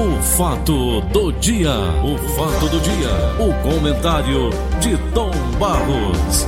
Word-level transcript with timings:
O 0.00 0.22
fato 0.22 1.02
do 1.12 1.30
dia, 1.32 1.74
o 2.02 2.16
fato 2.34 2.70
do 2.70 2.80
dia, 2.80 3.10
o 3.38 3.52
comentário 3.62 4.48
de 4.80 4.96
Tom 5.12 5.30
Barros. 5.58 6.46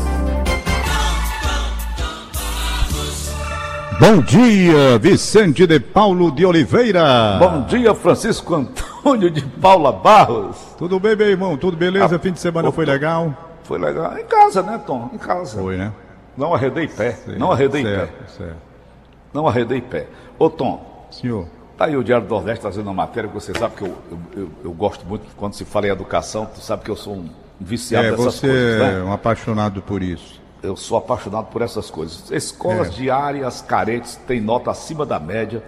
Bom 4.00 4.22
dia, 4.22 4.98
Vicente 4.98 5.66
de 5.66 5.78
Paulo 5.78 6.32
de 6.32 6.46
Oliveira. 6.46 7.36
Bom 7.38 7.62
dia, 7.66 7.94
Francisco 7.94 8.54
Antônio 8.54 9.30
de 9.30 9.42
Paula 9.42 9.92
Barros. 9.92 10.56
Tudo 10.78 10.98
bem, 10.98 11.14
meu 11.14 11.28
irmão? 11.28 11.58
Tudo 11.58 11.76
beleza? 11.76 12.16
Ah, 12.16 12.18
Fim 12.18 12.32
de 12.32 12.40
semana 12.40 12.72
foi 12.72 12.86
legal? 12.86 13.36
Foi 13.64 13.78
legal. 13.78 14.16
Em 14.18 14.24
casa, 14.24 14.62
né, 14.62 14.80
Tom? 14.86 15.10
Em 15.12 15.18
casa. 15.18 15.60
Foi, 15.60 15.76
né? 15.76 15.92
Não 16.38 16.54
arredei 16.54 16.88
pé. 16.88 17.18
Não 17.36 17.52
arredei 17.52 17.84
pé. 17.84 17.96
certo, 17.96 18.30
Certo. 18.38 18.56
Não 19.34 19.46
arredei 19.46 19.82
pé. 19.82 20.06
Ô, 20.38 20.48
Tom, 20.48 21.06
Senhor, 21.10 21.46
tá 21.82 21.86
aí 21.86 21.96
o 21.96 22.04
Diário 22.04 22.26
do 22.26 22.30
Nordeste 22.32 22.60
trazendo 22.60 22.86
uma 22.86 22.94
matéria 22.94 23.28
que 23.28 23.34
você 23.34 23.52
sabe 23.58 23.74
que 23.74 23.82
eu, 23.82 23.96
eu, 24.36 24.48
eu- 24.64 24.72
gosto 24.72 25.04
muito 25.04 25.26
quando 25.36 25.54
se 25.54 25.64
fala 25.64 25.88
em 25.88 25.90
educação. 25.90 26.46
Tu 26.46 26.60
sabe 26.60 26.84
que 26.84 26.90
eu 26.90 26.96
sou 26.96 27.14
um 27.14 27.28
viciado 27.58 28.06
é, 28.06 28.10
dessas 28.12 28.24
você 28.24 28.46
coisas, 28.46 28.80
é 28.80 28.92
né? 28.98 29.02
um 29.02 29.12
apaixonado 29.12 29.82
por 29.82 30.00
isso. 30.02 30.40
Eu 30.62 30.76
sou 30.76 30.96
apaixonado 30.96 31.46
por 31.46 31.60
essas 31.60 31.90
coisas. 31.90 32.30
Escolas 32.30 32.86
É. 32.88 32.90
diárias 32.90 33.60
carentes 33.62 34.14
têm 34.28 34.40
nota 34.40 34.70
acima 34.70 35.04
da 35.04 35.18
média 35.18 35.62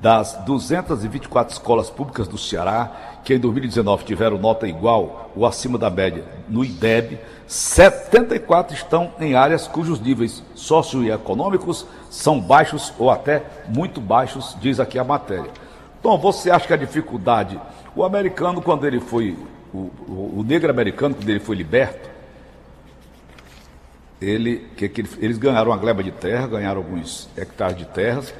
das 0.00 0.34
224 0.44 1.52
escolas 1.52 1.88
públicas 1.90 2.26
do 2.26 2.36
Ceará, 2.36 2.90
que 3.24 3.34
em 3.34 3.38
2019 3.38 4.04
tiveram 4.04 4.38
nota 4.38 4.66
igual 4.66 5.30
ou 5.36 5.44
acima 5.46 5.78
da 5.78 5.90
média 5.90 6.24
no 6.48 6.64
IDEB, 6.64 7.18
74 7.46 8.74
estão 8.74 9.12
em 9.20 9.34
áreas 9.34 9.66
cujos 9.68 10.00
níveis 10.00 10.42
socioeconômicos 10.54 11.86
são 12.08 12.40
baixos 12.40 12.92
ou 12.98 13.10
até 13.10 13.42
muito 13.68 14.00
baixos, 14.00 14.56
diz 14.60 14.80
aqui 14.80 14.98
a 14.98 15.04
matéria. 15.04 15.50
Então, 15.98 16.16
você 16.16 16.50
acha 16.50 16.66
que 16.66 16.72
a 16.72 16.76
dificuldade, 16.76 17.60
o 17.94 18.04
americano, 18.04 18.62
quando 18.62 18.86
ele 18.86 19.00
foi, 19.00 19.36
o, 19.72 19.90
o- 20.08 20.34
o 20.38 20.44
negro 20.46 20.70
americano, 20.70 21.14
quando 21.14 21.28
ele 21.28 21.40
foi 21.40 21.56
liberto, 21.56 22.08
ele, 24.20 24.66
que, 24.76 24.88
que 24.88 25.00
ele- 25.02 25.10
eles 25.18 25.38
ganharam 25.38 25.70
uma 25.70 25.76
gleba 25.76 26.02
de 26.02 26.10
terra, 26.10 26.46
ganharam 26.46 26.78
alguns 26.78 27.28
hectares 27.36 27.76
de 27.76 27.84
terras 27.86 28.34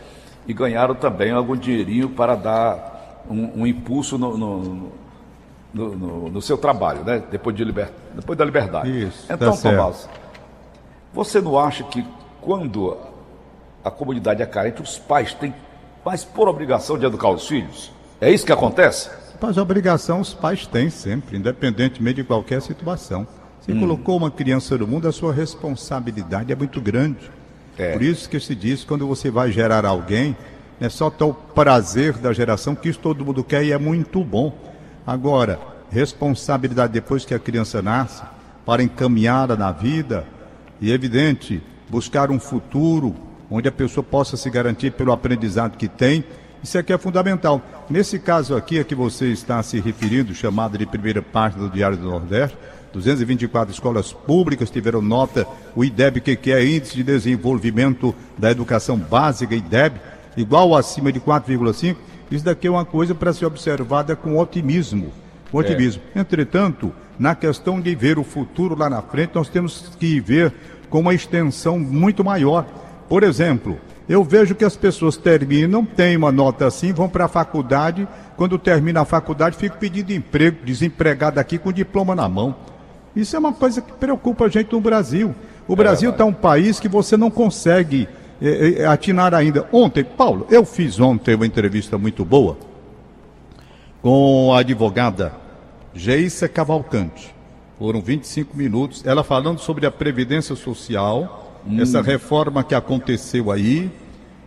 e 0.46 0.52
ganharam 0.52 0.94
também 0.94 1.30
algum 1.30 1.56
dinheirinho 1.56 2.08
para 2.10 2.34
dar 2.34 2.99
um, 3.30 3.60
um 3.62 3.66
impulso 3.66 4.18
no, 4.18 4.36
no- 4.36 4.92
no- 5.72 6.30
no- 6.30 6.42
seu 6.42 6.58
trabalho, 6.58 7.04
né? 7.04 7.22
depois, 7.30 7.54
de 7.56 7.64
liber, 7.64 7.90
depois 8.14 8.36
da 8.38 8.44
liberdade. 8.44 9.06
Isso, 9.06 9.26
tá 9.28 9.34
então, 9.34 9.52
certo. 9.54 9.76
Tomás, 9.76 10.08
você 11.12 11.40
não 11.40 11.58
acha 11.58 11.84
que 11.84 12.04
quando 12.40 12.96
a 13.84 13.90
comunidade 13.90 14.42
é 14.42 14.46
carente, 14.46 14.82
os 14.82 14.98
pais 14.98 15.32
têm 15.34 15.54
mais 16.04 16.24
por 16.24 16.48
obrigação 16.48 16.98
de 16.98 17.06
educar 17.06 17.30
os 17.30 17.46
filhos? 17.46 17.92
É 18.20 18.30
isso 18.30 18.44
que 18.44 18.52
acontece? 18.52 19.10
Mas 19.40 19.56
a 19.56 19.62
obrigação 19.62 20.20
os 20.20 20.34
pais 20.34 20.66
têm 20.66 20.90
sempre, 20.90 21.36
independentemente 21.38 22.16
de 22.16 22.24
qualquer 22.24 22.60
situação. 22.60 23.26
Você 23.60 23.72
Hum. 23.72 23.80
colocou 23.80 24.16
uma 24.16 24.30
criança 24.30 24.76
no 24.76 24.86
mundo, 24.86 25.06
a 25.08 25.12
sua 25.12 25.32
responsabilidade 25.32 26.52
é 26.52 26.56
muito 26.56 26.80
grande. 26.80 27.30
É. 27.78 27.92
Por 27.92 28.02
isso 28.02 28.28
que 28.28 28.38
se 28.40 28.54
diz, 28.54 28.84
quando 28.84 29.06
você 29.06 29.30
vai 29.30 29.50
gerar 29.50 29.86
alguém, 29.86 30.36
não 30.80 30.86
é 30.86 30.88
só 30.88 31.10
ter 31.10 31.24
o 31.24 31.34
prazer 31.34 32.14
da 32.14 32.32
geração, 32.32 32.74
que 32.74 32.88
isso 32.88 32.98
todo 32.98 33.24
mundo 33.24 33.44
quer 33.44 33.62
e 33.62 33.70
é 33.70 33.78
muito 33.78 34.24
bom. 34.24 34.56
Agora, 35.06 35.60
responsabilidade 35.90 36.92
depois 36.92 37.24
que 37.24 37.34
a 37.34 37.38
criança 37.38 37.82
nasce, 37.82 38.22
para 38.64 38.82
encaminhá-la 38.82 39.56
na 39.56 39.72
vida, 39.72 40.24
e 40.80 40.90
é 40.90 40.94
evidente, 40.94 41.62
buscar 41.88 42.30
um 42.30 42.40
futuro 42.40 43.14
onde 43.50 43.68
a 43.68 43.72
pessoa 43.72 44.02
possa 44.02 44.36
se 44.36 44.48
garantir 44.48 44.92
pelo 44.92 45.12
aprendizado 45.12 45.76
que 45.76 45.88
tem, 45.88 46.24
isso 46.62 46.78
aqui 46.78 46.92
é 46.92 46.98
fundamental. 46.98 47.60
Nesse 47.88 48.18
caso 48.18 48.56
aqui 48.56 48.78
a 48.78 48.84
que 48.84 48.94
você 48.94 49.26
está 49.26 49.62
se 49.62 49.80
referindo, 49.80 50.34
chamada 50.34 50.78
de 50.78 50.86
primeira 50.86 51.20
parte 51.20 51.58
do 51.58 51.68
Diário 51.68 51.96
do 51.96 52.08
Nordeste, 52.08 52.56
224 52.92 53.72
escolas 53.72 54.12
públicas 54.12 54.70
tiveram 54.70 55.00
nota, 55.00 55.46
o 55.74 55.84
IDEB, 55.84 56.20
que 56.20 56.52
é 56.52 56.64
Índice 56.64 56.96
de 56.96 57.02
Desenvolvimento 57.02 58.14
da 58.36 58.50
Educação 58.50 58.96
Básica, 58.96 59.54
IDEB, 59.54 60.00
igual 60.36 60.68
ou 60.68 60.76
acima 60.76 61.12
de 61.12 61.20
4,5, 61.20 61.96
isso 62.30 62.44
daqui 62.44 62.66
é 62.66 62.70
uma 62.70 62.84
coisa 62.84 63.14
para 63.14 63.32
ser 63.32 63.46
observada 63.46 64.14
com 64.14 64.38
otimismo. 64.38 65.12
Com 65.50 65.58
otimismo. 65.58 66.02
Entretanto, 66.14 66.92
na 67.18 67.34
questão 67.34 67.80
de 67.80 67.94
ver 67.94 68.18
o 68.18 68.24
futuro 68.24 68.76
lá 68.76 68.88
na 68.88 69.02
frente, 69.02 69.32
nós 69.34 69.48
temos 69.48 69.92
que 69.98 70.20
ver 70.20 70.52
com 70.88 71.00
uma 71.00 71.14
extensão 71.14 71.78
muito 71.78 72.24
maior. 72.24 72.64
Por 73.08 73.22
exemplo, 73.22 73.78
eu 74.08 74.24
vejo 74.24 74.54
que 74.54 74.64
as 74.64 74.76
pessoas 74.76 75.16
terminam, 75.16 75.84
têm 75.84 76.16
uma 76.16 76.32
nota 76.32 76.66
assim, 76.66 76.92
vão 76.92 77.08
para 77.08 77.26
a 77.26 77.28
faculdade, 77.28 78.08
quando 78.36 78.58
termina 78.58 79.02
a 79.02 79.04
faculdade, 79.04 79.56
ficam 79.56 79.78
pedindo 79.78 80.12
emprego, 80.12 80.64
desempregado 80.64 81.38
aqui 81.38 81.58
com 81.58 81.72
diploma 81.72 82.14
na 82.14 82.28
mão. 82.28 82.56
Isso 83.14 83.36
é 83.36 83.38
uma 83.38 83.52
coisa 83.52 83.80
que 83.80 83.92
preocupa 83.92 84.46
a 84.46 84.48
gente 84.48 84.72
no 84.72 84.80
Brasil. 84.80 85.34
O 85.68 85.76
Brasil 85.76 86.10
está 86.10 86.24
um 86.24 86.32
país 86.32 86.80
que 86.80 86.88
você 86.88 87.16
não 87.16 87.30
consegue 87.30 88.08
eh, 88.40 88.76
eh, 88.78 88.84
atinar 88.86 89.34
ainda. 89.34 89.68
Ontem, 89.72 90.04
Paulo, 90.04 90.46
eu 90.50 90.64
fiz 90.64 90.98
ontem 90.98 91.34
uma 91.34 91.46
entrevista 91.46 91.98
muito 91.98 92.24
boa 92.24 92.56
com 94.02 94.52
a 94.54 94.60
advogada 94.60 95.32
Geissa 95.94 96.48
Cavalcante. 96.48 97.34
Foram 97.78 98.00
25 98.00 98.56
minutos, 98.56 99.06
ela 99.06 99.24
falando 99.24 99.58
sobre 99.58 99.86
a 99.86 99.90
Previdência 99.90 100.54
Social, 100.54 101.62
essa 101.78 102.02
reforma 102.02 102.62
que 102.62 102.74
aconteceu 102.74 103.50
aí, 103.50 103.90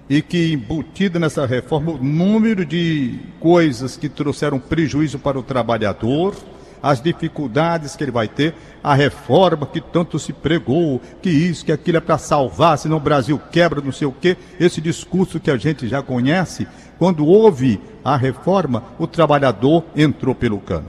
e 0.10 0.22
que 0.22 0.54
embutida 0.54 1.20
nessa 1.20 1.46
reforma 1.46 1.94
o 1.94 2.04
número 2.04 2.66
de 2.66 3.20
coisas 3.40 3.98
que 3.98 4.10
trouxeram 4.10 4.60
prejuízo 4.60 5.18
para 5.18 5.40
o 5.40 5.44
trabalhador, 5.44 6.36
as 6.84 7.02
dificuldades 7.02 7.96
que 7.96 8.04
ele 8.04 8.12
vai 8.12 8.28
ter, 8.28 8.54
a 8.84 8.94
reforma 8.94 9.66
que 9.66 9.80
tanto 9.80 10.20
se 10.20 10.34
pregou, 10.34 11.00
que 11.22 11.30
isso, 11.30 11.64
que 11.64 11.72
aquilo 11.72 11.98
é 11.98 12.02
para 12.02 12.18
salvar, 12.18 12.78
senão 12.78 12.98
o 12.98 13.00
Brasil 13.00 13.40
quebra, 13.50 13.80
não 13.80 13.94
sei 13.94 14.06
o 14.06 14.12
quê, 14.12 14.36
esse 14.60 14.82
discurso 14.82 15.40
que 15.40 15.50
a 15.50 15.56
gente 15.56 15.88
já 15.88 16.02
conhece, 16.02 16.68
quando 17.00 17.26
houve 17.26 17.80
a 18.04 18.18
reforma, 18.18 18.84
o 19.00 19.08
trabalhador 19.08 19.86
entrou 19.96 20.36
pelo 20.36 20.60
cano. 20.60 20.88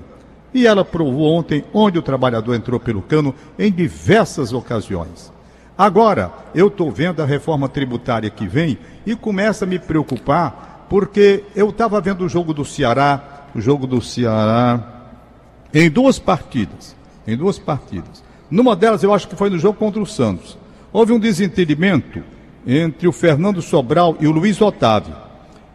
E 0.52 0.66
ela 0.66 0.84
provou 0.84 1.32
ontem 1.32 1.64
onde 1.72 1.96
o 1.96 2.02
trabalhador 2.02 2.54
entrou 2.54 2.80
pelo 2.80 3.00
cano 3.00 3.32
em 3.56 3.70
diversas 3.70 4.52
ocasiões. 4.52 5.32
Agora, 5.78 6.32
eu 6.54 6.68
estou 6.68 6.90
vendo 6.90 7.22
a 7.22 7.26
reforma 7.26 7.68
tributária 7.68 8.30
que 8.30 8.46
vem 8.46 8.78
e 9.06 9.14
começa 9.14 9.64
a 9.64 9.68
me 9.68 9.78
preocupar, 9.78 10.86
porque 10.88 11.44
eu 11.54 11.70
estava 11.70 12.00
vendo 12.00 12.24
o 12.24 12.28
jogo 12.28 12.52
do 12.52 12.64
Ceará, 12.64 13.46
o 13.54 13.60
jogo 13.60 13.86
do 13.86 14.00
Ceará, 14.00 14.93
em 15.74 15.90
duas 15.90 16.18
partidas. 16.18 16.94
Em 17.26 17.36
duas 17.36 17.58
partidas. 17.58 18.22
Numa 18.50 18.76
delas, 18.76 19.02
eu 19.02 19.12
acho 19.12 19.26
que 19.28 19.36
foi 19.36 19.50
no 19.50 19.58
jogo 19.58 19.78
contra 19.78 20.00
o 20.00 20.06
Santos. 20.06 20.56
Houve 20.92 21.12
um 21.12 21.18
desentendimento 21.18 22.22
entre 22.66 23.08
o 23.08 23.12
Fernando 23.12 23.60
Sobral 23.60 24.16
e 24.20 24.26
o 24.26 24.30
Luiz 24.32 24.60
Otávio. 24.60 25.14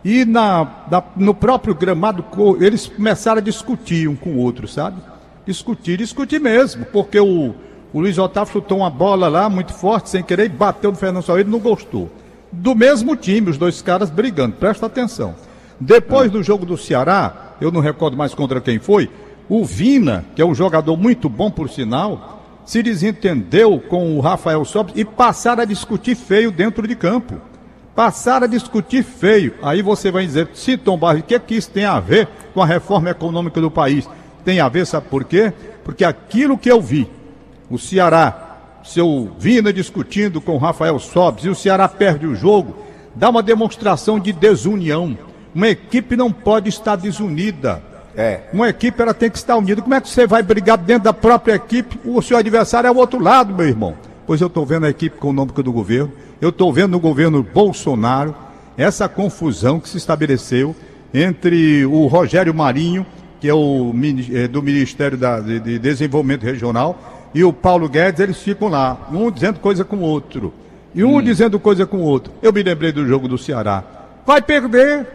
E 0.06 0.24
na, 0.24 0.86
na- 0.90 1.04
no 1.18 1.34
próprio 1.34 1.76
gramado, 1.76 2.24
eles 2.62 2.88
começaram 2.88 3.40
a 3.40 3.44
discutir 3.44 4.08
um 4.08 4.16
com 4.16 4.30
o 4.32 4.38
outro, 4.38 4.68
sabe? 4.68 5.02
Discutir, 5.46 5.98
discutir 5.98 6.40
mesmo, 6.40 6.86
porque 6.86 7.20
o, 7.20 7.54
o 7.92 8.00
Luiz 8.00 8.18
Otávio 8.18 8.54
chutou 8.54 8.78
uma 8.78 8.90
bola 8.90 9.28
lá 9.28 9.50
muito 9.50 9.74
forte, 9.74 10.09
sem 10.09 10.24
querer, 10.24 10.46
e 10.46 10.50
bateu 10.50 10.92
no 10.92 10.98
Fernando 10.98 11.24
Sobral, 11.24 11.40
ele 11.40 11.50
não 11.50 11.59
gostou. 11.59 12.09
Do 12.52 12.74
mesmo 12.76 13.16
time, 13.16 13.50
os 13.50 13.58
dois 13.58 13.82
caras 13.82 14.09
brigando, 14.09 14.56
presta 14.56 14.86
atenção. 14.86 15.36
Depois 15.80 16.32
do 16.32 16.42
jogo 16.42 16.66
do 16.66 16.78
Ceará, 16.78 17.56
eu 17.59 17.72
não 17.72 17.82
recordo 17.82 18.16
mais 18.16 18.34
contra 18.34 18.62
quem 18.62 18.80
foi, 18.80 19.09
o 19.50 19.66
Vina, 19.66 20.24
que 20.36 20.42
é 20.42 20.46
um 20.46 20.54
jogador 20.54 20.96
muito 20.96 21.28
bom 21.28 21.50
por 21.50 21.70
sinal, 21.70 22.40
se 22.64 22.84
desentendeu 22.84 23.80
com 23.80 24.16
o 24.16 24.20
Rafael 24.20 24.64
Sobres 24.64 24.96
e 24.96 25.04
passaram 25.04 25.64
a 25.64 25.66
discutir 25.66 26.16
feio 26.16 26.52
dentro 26.52 26.88
de 26.88 26.96
campo. 26.96 27.42
Passaram 27.96 28.46
a 28.46 28.48
discutir 28.48 29.04
feio. 29.04 29.56
Aí 29.64 29.82
você 29.82 30.12
vai 30.12 30.24
dizer, 30.24 30.50
se 30.54 30.78
Tom 30.78 30.96
Barros, 30.98 31.22
o 31.22 31.24
que, 31.24 31.34
é 31.34 31.40
que 31.40 31.56
isso 31.56 31.72
tem 31.72 31.84
a 31.84 32.00
ver 32.00 32.28
com 32.54 32.62
a 32.62 32.66
reforma 32.66 33.09
econômica 33.09 33.59
do 33.59 33.72
país? 33.72 34.08
Tem 34.46 34.59
a 34.59 34.70
ver, 34.70 34.85
sabe 34.85 35.08
por 35.09 35.23
quê? 35.23 35.52
Porque 35.84 36.06
aquilo 36.06 36.58
que 36.58 36.72
eu 36.72 36.79
vi, 36.79 37.09
o 37.72 37.79
Ceará, 37.79 38.58
seu 38.84 39.32
Vina 39.40 39.73
discutindo 39.73 40.40
com 40.40 40.53
o 40.53 40.59
Rafael 40.59 41.00
Sobres 41.00 41.46
e 41.46 41.50
o 41.50 41.56
Ceará 41.56 41.88
perde 41.88 42.28
o 42.28 42.35
jogo, 42.35 42.78
dá 43.16 43.29
uma 43.29 43.41
demonstração 43.41 44.20
de 44.20 44.32
desunião. 44.32 45.18
Uma 45.56 45.70
equipe 45.70 46.16
não 46.16 46.32
pode 46.32 46.70
estar 46.70 46.96
desunida. 46.96 47.89
É. 48.20 48.42
Uma 48.52 48.68
equipe 48.68 49.02
ela 49.02 49.14
tem 49.14 49.30
que 49.30 49.38
estar 49.38 49.56
unida. 49.56 49.82
Como 49.82 49.94
é 49.96 50.02
que 50.02 50.10
você 50.10 50.28
vai 50.28 50.44
brigar 50.44 50.78
dentro 50.78 51.06
da 51.06 51.14
própria 51.14 51.54
equipe? 51.56 51.98
O 52.04 52.22
seu 52.22 52.36
adversário 52.38 52.88
é 52.88 52.92
o 52.92 52.98
outro 52.98 53.18
lado, 53.24 53.54
meu 53.56 53.66
irmão. 53.66 53.96
Pois 54.28 54.42
eu 54.42 54.48
estou 54.48 54.66
vendo 54.66 54.86
a 54.86 54.90
equipe 54.90 55.16
econômica 55.16 55.64
do 55.64 55.72
governo, 55.72 56.12
eu 56.42 56.50
estou 56.50 56.72
vendo 56.74 56.92
no 56.92 57.00
governo 57.00 57.42
Bolsonaro 57.42 58.36
essa 58.78 59.08
confusão 59.10 59.80
que 59.80 59.88
se 59.90 59.98
estabeleceu 59.98 60.76
entre 61.14 61.86
o 61.86 62.06
Rogério 62.08 62.54
Marinho, 62.54 63.06
que 63.40 63.48
é 63.48 63.54
o 63.54 63.94
eh, 64.34 64.48
do 64.48 64.62
Ministério 64.62 65.18
da- 65.18 65.40
de, 65.40 65.60
de 65.60 65.80
Desenvolvimento 65.80 66.44
Regional, 66.44 67.30
e 67.34 67.44
o 67.44 67.54
Paulo 67.54 67.88
Guedes, 67.88 68.20
eles 68.20 68.38
ficam 68.38 68.68
lá, 68.68 69.08
um 69.12 69.32
dizendo 69.32 69.60
coisa 69.60 69.84
com 69.86 69.98
o 69.98 70.02
outro. 70.02 70.54
E 70.94 71.04
um 71.04 71.22
dizendo 71.22 71.60
coisa 71.60 71.86
com 71.86 71.98
o 71.98 72.02
outro. 72.04 72.34
Eu 72.42 72.52
me 72.52 72.62
lembrei 72.64 72.92
do 72.92 73.08
jogo 73.08 73.28
do 73.28 73.38
Ceará. 73.38 73.84
Vai 74.26 74.42
perder, 74.42 75.08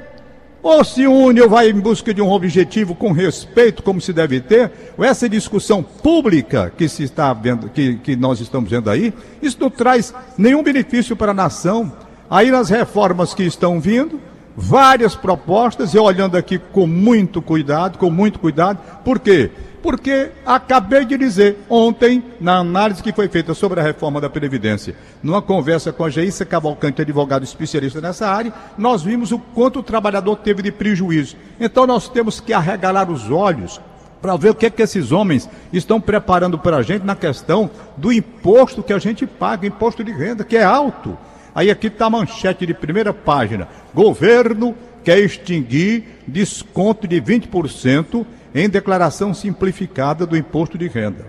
ou 0.64 0.82
se 0.82 1.06
une 1.06 1.42
ou 1.42 1.48
vai 1.48 1.68
em 1.68 1.78
busca 1.78 2.14
de 2.14 2.22
um 2.22 2.30
objetivo 2.30 2.94
com 2.94 3.12
respeito, 3.12 3.82
como 3.82 4.00
se 4.00 4.14
deve 4.14 4.40
ter, 4.40 4.72
essa 4.98 5.28
discussão 5.28 5.82
pública 5.82 6.72
que 6.74 6.88
se 6.88 7.02
está 7.02 7.34
vendo, 7.34 7.68
que, 7.68 7.96
que 7.96 8.16
nós 8.16 8.40
estamos 8.40 8.70
vendo 8.70 8.88
aí, 8.88 9.12
isso 9.42 9.58
não 9.60 9.68
traz 9.68 10.14
nenhum 10.38 10.62
benefício 10.62 11.14
para 11.14 11.32
a 11.32 11.34
nação. 11.34 11.92
Aí 12.30 12.50
nas 12.50 12.70
reformas 12.70 13.34
que 13.34 13.42
estão 13.42 13.78
vindo, 13.78 14.18
várias 14.56 15.14
propostas, 15.14 15.94
e 15.94 15.98
olhando 15.98 16.36
aqui 16.36 16.58
com 16.58 16.86
muito 16.86 17.42
cuidado, 17.42 17.98
com 17.98 18.10
muito 18.10 18.38
cuidado, 18.38 18.78
por 19.04 19.18
quê? 19.18 19.50
porque 19.84 20.30
acabei 20.46 21.04
de 21.04 21.18
dizer 21.18 21.58
ontem, 21.68 22.24
na 22.40 22.56
análise 22.56 23.02
que 23.02 23.12
foi 23.12 23.28
feita 23.28 23.52
sobre 23.52 23.80
a 23.80 23.82
reforma 23.82 24.18
da 24.18 24.30
Previdência, 24.30 24.96
numa 25.22 25.42
conversa 25.42 25.92
com 25.92 26.04
a 26.04 26.08
Geissa 26.08 26.42
Cavalcante, 26.46 27.02
advogado 27.02 27.44
especialista 27.44 28.00
nessa 28.00 28.26
área, 28.26 28.50
nós 28.78 29.02
vimos 29.02 29.30
o 29.30 29.38
quanto 29.38 29.80
o 29.80 29.82
trabalhador 29.82 30.36
teve 30.36 30.62
de 30.62 30.72
prejuízo. 30.72 31.36
Então 31.60 31.86
nós 31.86 32.08
temos 32.08 32.40
que 32.40 32.54
arregalar 32.54 33.10
os 33.10 33.30
olhos 33.30 33.78
para 34.22 34.38
ver 34.38 34.52
o 34.52 34.54
que, 34.54 34.64
é 34.64 34.70
que 34.70 34.80
esses 34.80 35.12
homens 35.12 35.50
estão 35.70 36.00
preparando 36.00 36.58
para 36.58 36.78
a 36.78 36.82
gente 36.82 37.04
na 37.04 37.14
questão 37.14 37.70
do 37.94 38.10
imposto 38.10 38.82
que 38.82 38.94
a 38.94 38.98
gente 38.98 39.26
paga, 39.26 39.66
imposto 39.66 40.02
de 40.02 40.12
renda, 40.12 40.44
que 40.44 40.56
é 40.56 40.64
alto. 40.64 41.14
Aí 41.54 41.70
aqui 41.70 41.86
está 41.86 42.06
a 42.06 42.10
manchete 42.10 42.66
de 42.66 42.74
primeira 42.74 43.12
página. 43.12 43.68
Governo 43.94 44.74
quer 45.04 45.18
extinguir 45.18 46.20
desconto 46.26 47.06
de 47.06 47.20
20% 47.20 48.26
em 48.54 48.68
declaração 48.68 49.32
simplificada 49.32 50.26
do 50.26 50.36
imposto 50.36 50.76
de 50.76 50.88
renda. 50.88 51.26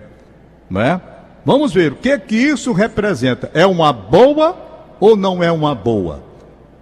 Não 0.69 0.81
é? 0.81 1.01
Vamos 1.45 1.73
ver 1.73 1.93
o 1.93 1.95
que 1.95 2.17
que 2.17 2.35
isso 2.35 2.71
representa. 2.71 3.51
É 3.53 3.65
uma 3.65 3.93
boa 3.93 4.57
ou 4.99 5.15
não 5.15 5.43
é 5.43 5.51
uma 5.51 5.75
boa? 5.75 6.23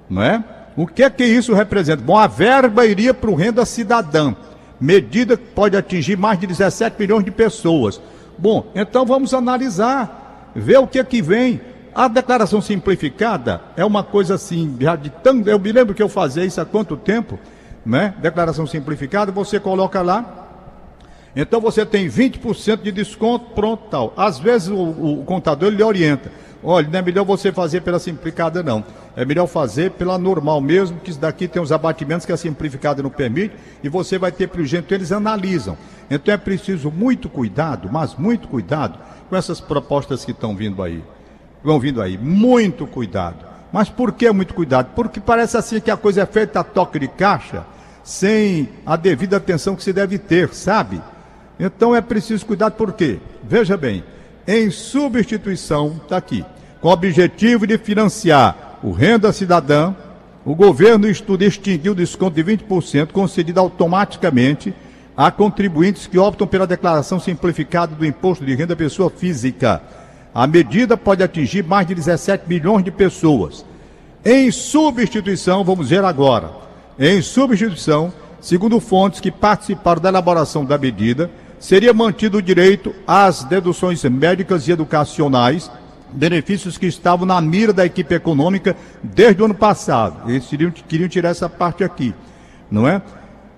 Não 0.10 0.24
é? 0.24 0.44
O 0.76 0.88
que 0.88 1.04
é 1.04 1.10
que 1.10 1.26
isso 1.26 1.54
representa? 1.54 2.02
Bom, 2.02 2.18
a 2.18 2.28
verba 2.28 2.86
iria 2.86 3.14
para 3.14 3.30
o 3.30 3.36
renda 3.36 3.66
cidadã, 3.66 4.36
medida 4.80 5.38
que 5.38 5.46
pode 5.48 5.76
atingir 5.78 6.18
mais 6.18 6.40
de 6.40 6.48
17 6.48 6.96
milhões 7.00 7.26
de 7.26 7.32
pessoas. 7.32 8.02
Bom, 8.38 8.72
então 8.74 9.06
vamos 9.06 9.34
analisar, 9.34 10.52
ver 10.56 10.78
o 10.78 10.88
que 10.88 11.00
é 11.00 11.04
que 11.04 11.22
vem. 11.22 11.62
A 11.96 12.08
declaração 12.08 12.62
simplificada 12.62 13.62
é 13.78 13.86
uma 13.86 14.04
coisa 14.04 14.36
assim, 14.36 14.76
já 14.80 14.96
de 14.96 15.10
tão, 15.10 15.42
eu 15.46 15.60
me 15.60 15.72
lembro 15.72 15.94
que 15.94 16.02
eu 16.02 16.10
fazia 16.10 16.44
isso 16.44 16.60
há 16.60 16.66
quanto 16.66 16.98
tempo? 16.98 17.38
né? 17.86 18.14
Declaração 18.22 18.66
simplificada, 18.66 19.32
você 19.32 19.60
coloca 19.60 20.02
lá. 20.02 20.40
Então 21.36 21.60
você 21.60 21.86
tem 21.86 22.08
20% 22.08 22.82
de 22.82 22.92
desconto, 22.92 23.52
pronto, 23.54 23.84
tal. 23.90 24.14
Às 24.16 24.38
vezes 24.38 24.70
o, 24.70 25.20
o 25.20 25.24
contador 25.26 25.70
lhe 25.70 25.84
orienta. 25.84 26.32
Olha, 26.64 26.88
não 26.88 27.00
é 27.00 27.02
melhor 27.02 27.26
você 27.26 27.52
fazer 27.52 27.82
pela 27.82 28.00
simplificada, 28.00 28.64
não. 28.64 28.86
É 29.18 29.26
melhor 29.26 29.48
fazer 29.48 29.92
pela 29.92 30.18
normal 30.18 30.62
mesmo, 30.62 31.00
que 31.00 31.10
isso 31.10 31.20
daqui 31.20 31.48
tem 31.48 31.62
os 31.62 31.72
abatimentos 31.72 32.26
que 32.26 32.32
a 32.32 32.38
simplificada 32.38 33.04
não 33.04 33.10
permite, 33.10 33.56
e 33.84 33.90
você 33.90 34.18
vai 34.18 34.32
ter 34.32 34.48
prejuízo. 34.48 34.86
Eles 34.90 35.12
analisam. 35.12 35.78
Então 36.10 36.34
é 36.34 36.38
preciso 36.38 36.90
muito 36.90 37.28
cuidado, 37.28 37.90
mas 37.92 38.16
muito 38.16 38.48
cuidado 38.48 38.98
com 39.30 39.36
essas 39.36 39.60
propostas 39.60 40.24
que 40.24 40.32
estão 40.32 40.56
vindo 40.56 40.82
aí. 40.82 41.04
Vão 41.64 41.80
vindo 41.80 42.02
aí. 42.02 42.18
Muito 42.18 42.86
cuidado. 42.86 43.46
Mas 43.72 43.90
por 43.90 44.12
que 44.12 44.30
muito 44.32 44.54
cuidado? 44.54 44.90
Porque 44.96 45.20
parece 45.20 45.58
assim 45.58 45.80
que 45.80 45.90
a 45.90 45.98
coisa 45.98 46.22
é 46.22 46.26
feita 46.26 46.60
a 46.60 46.64
toque 46.64 47.00
de 47.00 47.08
caixa 47.08 47.66
sem 48.04 48.70
a 48.86 48.96
devida 48.96 49.38
atenção 49.38 49.76
que 49.76 49.84
se 49.84 49.94
deve 49.94 50.20
ter, 50.20 50.54
sabe? 50.54 51.02
Então 51.60 51.96
é 51.96 52.02
preciso 52.02 52.46
cuidar, 52.46 52.72
por 52.72 52.94
quê? 52.94 53.20
Veja 53.42 53.78
bem, 53.78 54.04
em 54.46 54.70
substituição, 54.70 56.00
está 56.04 56.18
aqui, 56.18 56.46
com 56.82 56.90
o 56.90 56.92
objetivo 56.92 57.66
de 57.66 57.78
financiar 57.78 58.80
o 58.84 58.92
renda 58.92 59.32
cidadã, 59.32 59.96
o 60.46 60.54
governo 60.54 61.08
estuda 61.08 61.46
extinguir 61.46 61.92
o 61.92 61.96
desconto 61.96 62.36
de 62.36 62.44
20% 62.44 63.14
concedido 63.14 63.62
automaticamente 63.62 64.74
a 65.16 65.32
contribuintes 65.32 66.06
que 66.06 66.18
optam 66.18 66.46
pela 66.46 66.68
declaração 66.68 67.20
simplificada 67.20 67.96
do 67.96 68.06
imposto 68.06 68.44
de 68.44 68.54
renda 68.54 68.76
pessoa 68.76 69.10
física. 69.10 69.82
A 70.34 70.48
medida 70.48 70.98
pode 70.98 71.22
atingir 71.22 71.64
mais 71.64 71.86
de 71.86 71.94
17 71.94 72.46
milhões 72.48 72.84
de 72.84 72.90
pessoas. 72.90 73.64
Em 74.26 74.50
substituição, 74.52 75.64
vamos 75.64 75.90
ver 75.90 76.04
agora, 76.04 76.50
em 76.98 77.22
substituição, 77.22 78.12
segundo 78.42 78.80
fontes 78.80 79.20
que 79.20 79.32
participaram 79.32 80.02
da 80.02 80.10
elaboração 80.10 80.66
da 80.66 80.78
medida, 80.78 81.30
seria 81.60 81.94
mantido 81.94 82.40
o 82.40 82.42
direito 82.42 82.96
às 83.06 83.44
deduções 83.44 84.04
médicas 84.04 84.68
e 84.68 84.72
educacionais, 84.72 85.70
benefícios 86.12 86.78
que 86.78 86.86
estavam 86.86 87.26
na 87.26 87.40
mira 87.40 87.72
da 87.72 87.86
equipe 87.86 88.14
econômica 88.16 88.76
desde 89.02 89.42
o 89.42 89.46
ano 89.46 89.56
passado. 89.56 90.30
Eles 90.30 90.46
queriam, 90.46 90.72
queriam 90.72 91.10
tirar 91.10 91.30
essa 91.30 91.48
parte 91.48 91.84
aqui, 91.84 92.14
não 92.72 92.88
é? 92.88 93.02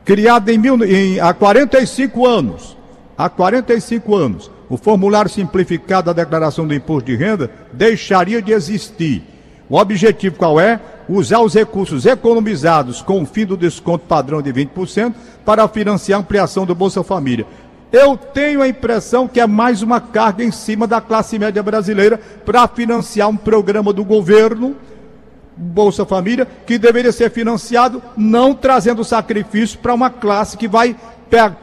Criado 0.03 0.49
em, 0.49 0.57
mil, 0.57 0.83
em, 0.83 1.19
há 1.19 1.33
45 1.33 2.25
anos, 2.25 2.77
há 3.17 3.29
45 3.29 4.15
anos, 4.15 4.51
o 4.69 4.77
formulário 4.77 5.29
simplificado 5.29 6.07
da 6.07 6.23
declaração 6.23 6.67
do 6.67 6.73
imposto 6.73 7.11
de 7.11 7.15
renda 7.15 7.49
deixaria 7.71 8.41
de 8.41 8.51
existir. 8.51 9.23
O 9.69 9.77
objetivo 9.77 10.35
qual 10.35 10.59
é? 10.59 10.79
usar 11.07 11.39
os 11.41 11.53
recursos 11.53 12.05
economizados 12.05 13.01
com 13.01 13.21
o 13.21 13.25
fim 13.25 13.45
do 13.45 13.55
desconto 13.55 14.05
padrão 14.05 14.41
de 14.41 14.51
20% 14.51 15.13
para 15.43 15.67
financiar 15.67 16.19
a 16.19 16.21
ampliação 16.21 16.65
do 16.65 16.73
Bolsa 16.73 17.03
Família. 17.03 17.45
Eu 17.91 18.17
tenho 18.17 18.61
a 18.61 18.67
impressão 18.67 19.27
que 19.27 19.39
é 19.39 19.47
mais 19.47 19.81
uma 19.81 20.01
carga 20.01 20.43
em 20.43 20.51
cima 20.51 20.87
da 20.87 20.99
classe 20.99 21.37
média 21.37 21.61
brasileira 21.61 22.19
para 22.43 22.67
financiar 22.67 23.29
um 23.29 23.37
programa 23.37 23.93
do 23.93 24.03
governo, 24.03 24.75
Bolsa 25.55 26.05
Família, 26.05 26.47
que 26.65 26.77
deveria 26.77 27.11
ser 27.11 27.31
financiado 27.31 28.01
não 28.17 28.53
trazendo 28.53 29.03
sacrifício 29.03 29.79
para 29.79 29.93
uma 29.93 30.09
classe 30.09 30.57
que 30.57 30.67
vai 30.67 30.95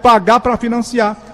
pagar 0.02 0.40
para 0.40 0.56
financiar. 0.56 1.31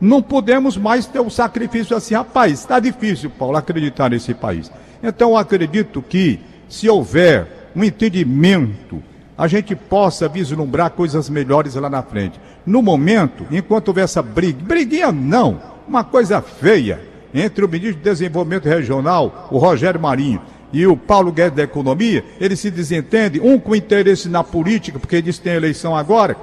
Não 0.00 0.22
podemos 0.22 0.76
mais 0.76 1.06
ter 1.06 1.20
o 1.20 1.24
um 1.24 1.30
sacrifício 1.30 1.96
assim. 1.96 2.14
Rapaz, 2.14 2.52
está 2.52 2.78
difícil, 2.78 3.30
Paulo, 3.30 3.56
acreditar 3.56 4.10
nesse 4.10 4.34
país. 4.34 4.70
Então, 5.02 5.30
eu 5.30 5.36
acredito 5.36 6.02
que 6.02 6.40
se 6.68 6.88
houver 6.88 7.70
um 7.74 7.84
entendimento, 7.84 9.02
a 9.36 9.46
gente 9.46 9.74
possa 9.74 10.28
vislumbrar 10.28 10.90
coisas 10.90 11.28
melhores 11.28 11.74
lá 11.74 11.90
na 11.90 12.02
frente. 12.02 12.40
No 12.64 12.82
momento, 12.82 13.46
enquanto 13.50 13.88
houver 13.88 14.04
essa 14.04 14.22
briga, 14.22 14.58
briguinha 14.62 15.12
não, 15.12 15.60
uma 15.86 16.02
coisa 16.02 16.40
feia, 16.40 17.00
entre 17.34 17.64
o 17.64 17.68
ministro 17.68 17.98
de 17.98 18.02
Desenvolvimento 18.02 18.66
Regional, 18.66 19.48
o 19.50 19.58
Rogério 19.58 20.00
Marinho, 20.00 20.40
e 20.72 20.86
o 20.86 20.96
Paulo 20.96 21.32
Guedes 21.32 21.56
da 21.56 21.62
Economia, 21.62 22.24
eles 22.40 22.60
se 22.60 22.70
desentendem, 22.70 23.40
um 23.40 23.58
com 23.58 23.74
interesse 23.74 24.28
na 24.28 24.42
política, 24.42 24.98
porque 24.98 25.16
eles 25.16 25.38
têm 25.38 25.54
eleição 25.54 25.96
agora, 25.96 26.36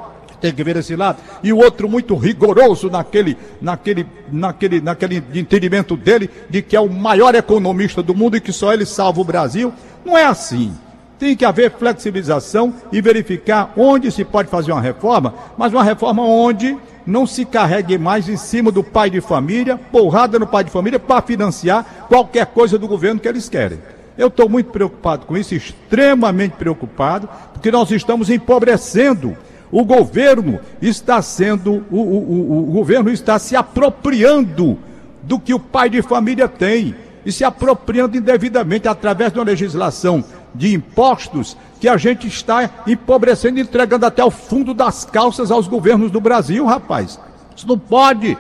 tem 0.44 0.51
que 0.51 0.62
ver 0.62 0.75
esse 0.75 0.94
lado, 0.94 1.19
e 1.42 1.54
o 1.54 1.57
outro 1.57 1.88
muito 1.88 2.18
rigoroso 2.18 2.90
naquele, 2.90 3.38
naquele, 3.62 4.06
naquele, 4.30 4.81
naquele 4.81 5.23
entendimento 5.33 5.95
dele 5.95 6.30
de 6.50 6.62
que 6.62 6.76
é 6.76 6.81
o 6.81 6.90
maior 6.90 7.33
economista 7.33 8.04
do 8.04 8.14
mundo 8.14 8.35
e 8.35 8.42
que 8.42 8.52
só 8.52 8.73
ele 8.73 8.85
salva 8.85 9.21
o 9.21 9.23
Brasil. 9.23 9.71
Não 10.04 10.18
é 10.18 10.26
assim. 10.26 10.73
Tem 11.18 11.33
que 11.33 11.45
haver 11.45 11.71
flexibilização 11.71 12.73
e 12.92 13.00
verificar 13.00 13.71
onde 13.78 14.12
se 14.12 14.26
pode 14.26 14.50
fazer 14.50 14.73
uma 14.73 14.81
reforma, 14.81 15.33
mas 15.57 15.71
uma 15.71 15.83
reforma 15.83 16.21
onde 16.23 16.78
não 17.07 17.26
se 17.26 17.45
carregue 17.45 17.97
mais 17.97 18.28
em 18.28 18.35
cima 18.35 18.69
do 18.69 18.83
pai 18.83 19.09
de 19.09 19.21
família, 19.21 19.78
porrada 19.78 20.38
no 20.38 20.45
pai 20.45 20.66
de 20.66 20.71
família, 20.71 21.00
para 21.00 21.21
financiar 21.21 22.06
qualquer 22.09 22.47
coisa 22.47 22.78
do 22.78 22.85
governo 22.85 23.21
que 23.21 23.30
eles 23.30 23.47
querem. 23.47 23.80
Eu 24.18 24.28
estou 24.28 24.50
muito 24.50 24.71
preocupado 24.71 25.26
com 25.26 25.38
isso, 25.38 25.56
extremamente 25.56 26.52
preocupado, 26.57 27.30
porque 27.54 27.71
nós 27.71 27.90
estamos 27.92 28.30
empobrecendo. 28.30 29.38
O 29.73 29.83
governo 29.83 30.59
está 30.80 31.19
sendo, 31.19 31.83
o, 31.89 31.97
o, 31.97 31.99
o, 31.99 32.69
o 32.69 32.71
governo 32.73 33.09
está 33.09 33.39
se 33.39 33.56
apropriando 33.56 34.77
do 35.23 35.39
que 35.39 35.51
o 35.51 35.59
pai 35.59 35.89
de 35.89 36.03
família 36.03 36.47
tem 36.47 36.95
e 37.25 37.31
se 37.31 37.44
apropriando 37.44 38.15
indevidamente 38.15 38.87
através 38.87 39.33
de 39.33 39.39
uma 39.39 39.45
legislação 39.45 40.23
de 40.53 40.75
impostos 40.75 41.57
que 41.80 41.87
a 41.89 41.97
gente 41.97 42.27
está 42.27 42.69
empobrecendo, 42.85 43.59
entregando 43.59 44.06
até 44.06 44.23
o 44.23 44.30
fundo 44.30 44.75
das 44.75 45.06
calças 45.06 45.49
aos 45.49 45.68
governos 45.68 46.11
do 46.11 46.21
Brasil, 46.21 46.63
rapaz. 46.68 47.19
Isso 47.56 47.68
não 47.68 47.80
pode. 47.80 48.37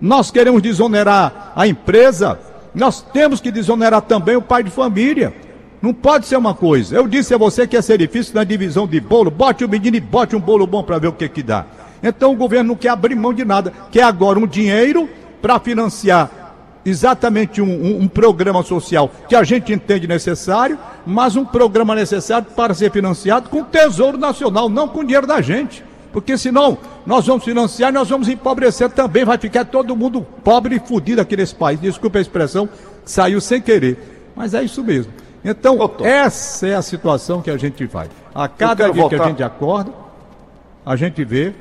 Nós 0.00 0.30
queremos 0.30 0.62
desonerar 0.62 1.52
a 1.54 1.66
empresa, 1.66 2.40
nós 2.74 3.02
temos 3.02 3.42
que 3.42 3.50
desonerar 3.50 4.00
também 4.00 4.36
o 4.36 4.42
pai 4.42 4.62
de 4.62 4.70
família. 4.70 5.34
Não 5.82 5.92
pode 5.92 6.26
ser 6.26 6.36
uma 6.36 6.54
coisa. 6.54 6.94
Eu 6.94 7.08
disse 7.08 7.34
a 7.34 7.38
você 7.38 7.66
que 7.66 7.74
ia 7.74 7.82
ser 7.82 7.98
difícil 7.98 8.34
na 8.36 8.44
divisão 8.44 8.86
de 8.86 9.00
bolo. 9.00 9.32
Bote 9.32 9.64
o 9.64 9.68
menino 9.68 9.96
e 9.96 10.00
bote 10.00 10.36
um 10.36 10.40
bolo 10.40 10.64
bom 10.64 10.84
para 10.84 10.98
ver 10.98 11.08
o 11.08 11.12
que 11.12 11.28
que 11.28 11.42
dá. 11.42 11.66
Então 12.00 12.32
o 12.32 12.36
governo 12.36 12.68
não 12.68 12.76
quer 12.76 12.90
abrir 12.90 13.16
mão 13.16 13.34
de 13.34 13.44
nada. 13.44 13.72
Quer 13.90 14.04
agora 14.04 14.38
um 14.38 14.46
dinheiro 14.46 15.10
para 15.42 15.58
financiar 15.58 16.30
exatamente 16.84 17.60
um, 17.60 17.66
um, 17.66 18.02
um, 18.02 18.08
programa 18.08 18.62
social 18.62 19.10
que 19.28 19.36
a 19.36 19.44
gente 19.44 19.72
entende 19.72 20.06
necessário, 20.06 20.78
mas 21.06 21.36
um 21.36 21.44
programa 21.44 21.94
necessário 21.94 22.48
para 22.56 22.74
ser 22.74 22.90
financiado 22.90 23.48
com 23.48 23.60
o 23.60 23.64
Tesouro 23.64 24.18
Nacional, 24.18 24.68
não 24.68 24.88
com 24.88 25.00
o 25.00 25.04
dinheiro 25.04 25.26
da 25.26 25.40
gente. 25.40 25.84
Porque 26.12 26.36
senão 26.36 26.78
nós 27.06 27.26
vamos 27.26 27.44
financiar 27.44 27.90
e 27.90 27.94
nós 27.94 28.08
vamos 28.08 28.28
empobrecer 28.28 28.90
também, 28.90 29.24
vai 29.24 29.38
ficar 29.38 29.64
todo 29.64 29.96
mundo 29.96 30.26
pobre 30.44 30.76
e 30.76 30.80
fudido 30.80 31.20
aqui 31.20 31.36
nesse 31.36 31.54
país. 31.54 31.80
Desculpa 31.80 32.18
a 32.18 32.22
expressão, 32.22 32.68
saiu 33.04 33.40
sem 33.40 33.60
querer. 33.60 34.30
Mas 34.36 34.54
é 34.54 34.62
isso 34.62 34.84
mesmo. 34.84 35.21
Então, 35.44 35.76
Doutor. 35.76 36.06
essa 36.06 36.68
é 36.68 36.74
a 36.74 36.82
situação 36.82 37.42
que 37.42 37.50
a 37.50 37.56
gente 37.56 37.84
vai. 37.86 38.08
A 38.34 38.46
cada 38.46 38.84
dia 38.84 39.02
voltar. 39.02 39.16
que 39.16 39.22
a 39.22 39.26
gente 39.26 39.42
acorda, 39.42 39.92
a 40.86 40.94
gente 40.94 41.24
vê 41.24 41.52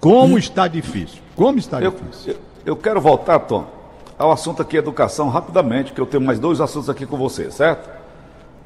como 0.00 0.34
hum. 0.34 0.38
está 0.38 0.66
difícil. 0.66 1.22
Como 1.34 1.58
está 1.58 1.80
eu, 1.80 1.90
difícil. 1.90 2.32
Eu, 2.32 2.38
eu, 2.64 2.76
quero 2.76 3.00
voltar, 3.00 3.38
Tom, 3.40 3.66
ao 4.18 4.32
assunto 4.32 4.62
aqui 4.62 4.76
educação 4.76 5.28
rapidamente, 5.28 5.92
que 5.92 6.00
eu 6.00 6.06
tenho 6.06 6.22
mais 6.22 6.38
dois 6.38 6.60
assuntos 6.60 6.90
aqui 6.90 7.06
com 7.06 7.16
você, 7.16 7.50
certo? 7.50 7.88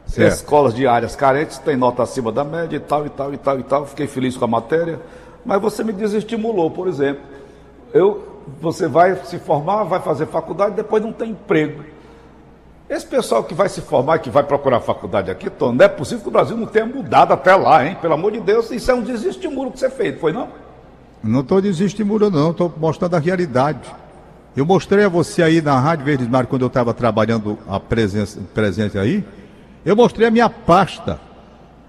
certo. 0.06 0.32
Escolas 0.32 0.74
de 0.74 0.86
áreas 0.86 1.14
carentes 1.14 1.58
têm 1.58 1.76
nota 1.76 2.02
acima 2.02 2.32
da 2.32 2.44
média 2.44 2.76
e 2.76 2.80
tal, 2.80 3.06
e 3.06 3.10
tal, 3.10 3.34
e 3.34 3.36
tal, 3.36 3.60
e 3.60 3.62
tal. 3.62 3.86
Fiquei 3.86 4.06
feliz 4.06 4.36
com 4.36 4.44
a 4.44 4.48
matéria, 4.48 5.00
mas 5.44 5.60
você 5.60 5.84
me 5.84 5.92
desestimulou, 5.92 6.70
por 6.70 6.88
exemplo. 6.88 7.22
Eu, 7.92 8.40
você 8.60 8.88
vai 8.88 9.16
se 9.24 9.38
formar, 9.38 9.84
vai 9.84 10.00
fazer 10.00 10.26
faculdade, 10.26 10.74
depois 10.74 11.02
não 11.02 11.12
tem 11.12 11.30
emprego. 11.30 11.84
Esse 12.90 13.06
pessoal 13.06 13.44
que 13.44 13.54
vai 13.54 13.68
se 13.68 13.80
formar, 13.80 14.18
que 14.18 14.28
vai 14.28 14.42
procurar 14.42 14.80
faculdade 14.80 15.30
aqui, 15.30 15.48
Tom, 15.48 15.70
não 15.70 15.84
é 15.84 15.88
possível 15.88 16.22
que 16.24 16.28
o 16.28 16.32
Brasil 16.32 16.56
não 16.56 16.66
tenha 16.66 16.84
mudado 16.84 17.32
até 17.32 17.54
lá, 17.54 17.86
hein? 17.86 17.96
Pelo 18.02 18.14
amor 18.14 18.32
de 18.32 18.40
Deus, 18.40 18.68
isso 18.72 18.90
é 18.90 18.94
um 18.94 19.02
desestimulo 19.02 19.70
que 19.70 19.78
você 19.78 19.88
fez, 19.88 20.18
foi 20.20 20.32
não? 20.32 20.48
Não 21.22 21.38
estou 21.38 21.60
desestimulando, 21.60 22.36
não, 22.36 22.50
estou 22.50 22.74
mostrando 22.76 23.14
a 23.14 23.20
realidade. 23.20 23.88
Eu 24.56 24.66
mostrei 24.66 25.04
a 25.04 25.08
você 25.08 25.40
aí 25.40 25.62
na 25.62 25.78
Rádio 25.78 26.04
Verdes 26.04 26.26
Mar, 26.26 26.46
quando 26.46 26.62
eu 26.62 26.66
estava 26.66 26.92
trabalhando 26.92 27.56
a 27.68 27.78
presença, 27.78 28.40
presente 28.52 28.98
aí, 28.98 29.24
eu 29.84 29.94
mostrei 29.94 30.26
a 30.26 30.30
minha 30.32 30.50
pasta. 30.50 31.20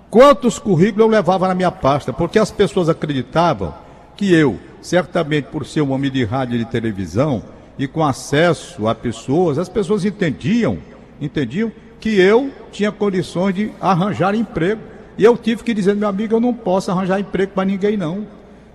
Quantos 0.08 0.60
currículos 0.60 1.08
eu 1.08 1.12
levava 1.12 1.48
na 1.48 1.56
minha 1.56 1.72
pasta, 1.72 2.14
porque 2.14 2.38
as 2.38 2.52
pessoas 2.52 2.90
acreditavam 2.90 3.74
que 4.16 4.32
eu, 4.32 4.60
certamente 4.84 5.46
por 5.46 5.66
ser 5.66 5.82
um 5.82 5.94
homem 5.94 6.12
de 6.12 6.24
rádio 6.24 6.58
e 6.58 6.60
de 6.60 6.66
televisão, 6.66 7.42
e 7.84 7.88
com 7.88 8.04
acesso 8.04 8.88
a 8.88 8.94
pessoas, 8.94 9.58
as 9.58 9.68
pessoas 9.68 10.06
entendiam 10.06 10.78
entendiam 11.20 11.72
que 12.00 12.20
eu 12.20 12.52
tinha 12.72 12.92
condições 12.92 13.54
de 13.54 13.72
arranjar 13.80 14.34
emprego. 14.34 14.82
E 15.18 15.24
eu 15.24 15.38
tive 15.38 15.64
que 15.64 15.74
dizer, 15.74 15.96
meu 15.96 16.08
amigo, 16.08 16.34
eu 16.34 16.40
não 16.40 16.54
posso 16.54 16.90
arranjar 16.90 17.20
emprego 17.20 17.52
para 17.54 17.66
ninguém, 17.66 17.96
não. 17.96 18.26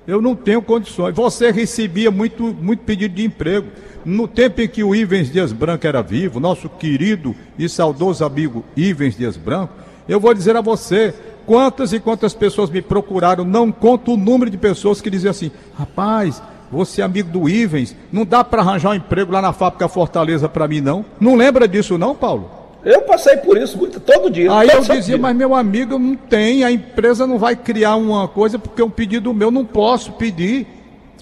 Eu 0.06 0.22
não 0.22 0.36
tenho 0.36 0.62
condições. 0.62 1.14
Você 1.14 1.50
recebia 1.50 2.10
muito, 2.10 2.44
muito 2.44 2.84
pedido 2.84 3.14
de 3.14 3.24
emprego. 3.24 3.66
No 4.04 4.28
tempo 4.28 4.60
em 4.60 4.68
que 4.68 4.84
o 4.84 4.94
Ivens 4.94 5.30
Dias 5.30 5.52
Branco 5.52 5.84
era 5.84 6.00
vivo, 6.02 6.38
nosso 6.38 6.68
querido 6.68 7.34
e 7.58 7.68
saudoso 7.68 8.24
amigo 8.24 8.64
Ivens 8.76 9.16
Dias 9.16 9.36
Branco, 9.36 9.72
eu 10.08 10.20
vou 10.20 10.32
dizer 10.32 10.54
a 10.54 10.60
você, 10.60 11.12
quantas 11.44 11.92
e 11.92 11.98
quantas 11.98 12.32
pessoas 12.32 12.70
me 12.70 12.80
procuraram, 12.80 13.44
não 13.44 13.72
conto 13.72 14.12
o 14.12 14.16
número 14.16 14.48
de 14.48 14.56
pessoas 14.56 15.00
que 15.00 15.10
diziam 15.10 15.32
assim, 15.32 15.50
rapaz, 15.76 16.40
você 16.70 17.00
é 17.00 17.04
amigo 17.04 17.30
do 17.30 17.48
Ivens, 17.48 17.96
não 18.12 18.24
dá 18.24 18.42
para 18.42 18.62
arranjar 18.62 18.90
um 18.90 18.94
emprego 18.94 19.32
lá 19.32 19.40
na 19.40 19.52
fábrica 19.52 19.88
Fortaleza 19.88 20.48
para 20.48 20.66
mim, 20.66 20.80
não? 20.80 21.04
Não 21.20 21.34
lembra 21.34 21.66
disso, 21.68 21.96
não, 21.96 22.14
Paulo? 22.14 22.50
Eu 22.84 23.02
passei 23.02 23.36
por 23.38 23.56
isso 23.56 23.76
muito, 23.76 23.98
todo 23.98 24.30
dia. 24.30 24.52
Aí 24.52 24.68
eu 24.68 24.80
dizia, 24.80 25.00
dia. 25.00 25.18
mas 25.18 25.36
meu 25.36 25.54
amigo, 25.54 25.98
não 25.98 26.14
tem, 26.14 26.62
a 26.62 26.70
empresa 26.70 27.26
não 27.26 27.36
vai 27.36 27.56
criar 27.56 27.96
uma 27.96 28.28
coisa 28.28 28.58
porque 28.58 28.80
é 28.80 28.84
um 28.84 28.90
pedido 28.90 29.34
meu, 29.34 29.50
não 29.50 29.64
posso 29.64 30.12
pedir. 30.12 30.66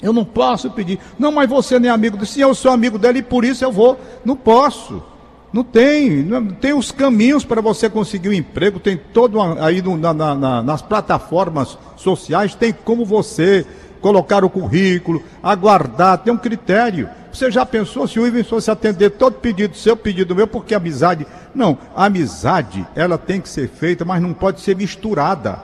Eu 0.02 0.12
não 0.12 0.26
posso 0.26 0.70
pedir. 0.70 0.98
Não, 1.18 1.32
mas 1.32 1.48
você 1.48 1.78
nem 1.78 1.90
é 1.90 1.94
amigo 1.94 2.18
do. 2.18 2.26
Sim, 2.26 2.42
eu 2.42 2.54
sou 2.54 2.70
amigo 2.70 2.98
dele 2.98 3.20
e 3.20 3.22
por 3.22 3.42
isso 3.42 3.64
eu 3.64 3.72
vou. 3.72 3.98
Não 4.22 4.36
posso. 4.36 5.02
Não 5.50 5.64
tem. 5.64 6.22
Não, 6.22 6.46
tem 6.46 6.74
os 6.74 6.92
caminhos 6.92 7.44
para 7.44 7.62
você 7.62 7.88
conseguir 7.88 8.28
um 8.28 8.32
emprego, 8.34 8.78
tem 8.78 9.00
todo 9.14 9.40
aí 9.40 9.80
no, 9.80 9.96
na, 9.96 10.12
na, 10.12 10.62
nas 10.62 10.82
plataformas 10.82 11.78
sociais, 11.96 12.54
tem 12.54 12.74
como 12.84 13.06
você 13.06 13.64
colocar 14.04 14.44
o 14.44 14.50
currículo, 14.50 15.23
aguardar, 15.42 16.18
tem 16.18 16.30
um 16.30 16.37
critério. 16.37 17.08
Você 17.32 17.50
já 17.50 17.64
pensou 17.64 18.06
se 18.06 18.20
o 18.20 18.26
Ivan 18.26 18.44
fosse 18.44 18.70
atender 18.70 19.12
todo 19.12 19.37
pedido 19.37 19.75
seu, 19.75 19.96
pedido 19.96 20.37
meu, 20.37 20.46
porque 20.46 20.75
amizade. 20.75 21.26
Não, 21.54 21.78
a 21.96 22.04
amizade, 22.04 22.87
ela 22.94 23.16
tem 23.16 23.40
que 23.40 23.49
ser 23.49 23.66
feita, 23.66 24.04
mas 24.04 24.20
não 24.20 24.34
pode 24.34 24.61
ser 24.61 24.76
misturada. 24.76 25.58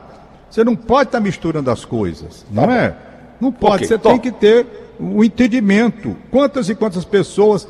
Você 0.49 0.65
não 0.65 0.75
pode 0.75 1.11
estar 1.11 1.21
misturando 1.21 1.71
as 1.71 1.85
coisas, 1.85 2.47
não 2.51 2.67
tá 2.67 2.75
é? 2.75 2.97
Não 3.39 3.53
pode, 3.53 3.85
okay, 3.85 3.89
você 3.89 3.99
tem 3.99 4.19
que 4.19 4.33
ter 4.33 4.67
o 4.99 5.19
um 5.19 5.25
entendimento. 5.25 6.17
Quantas 6.31 6.71
e 6.71 6.75
quantas 6.75 7.05
pessoas 7.05 7.69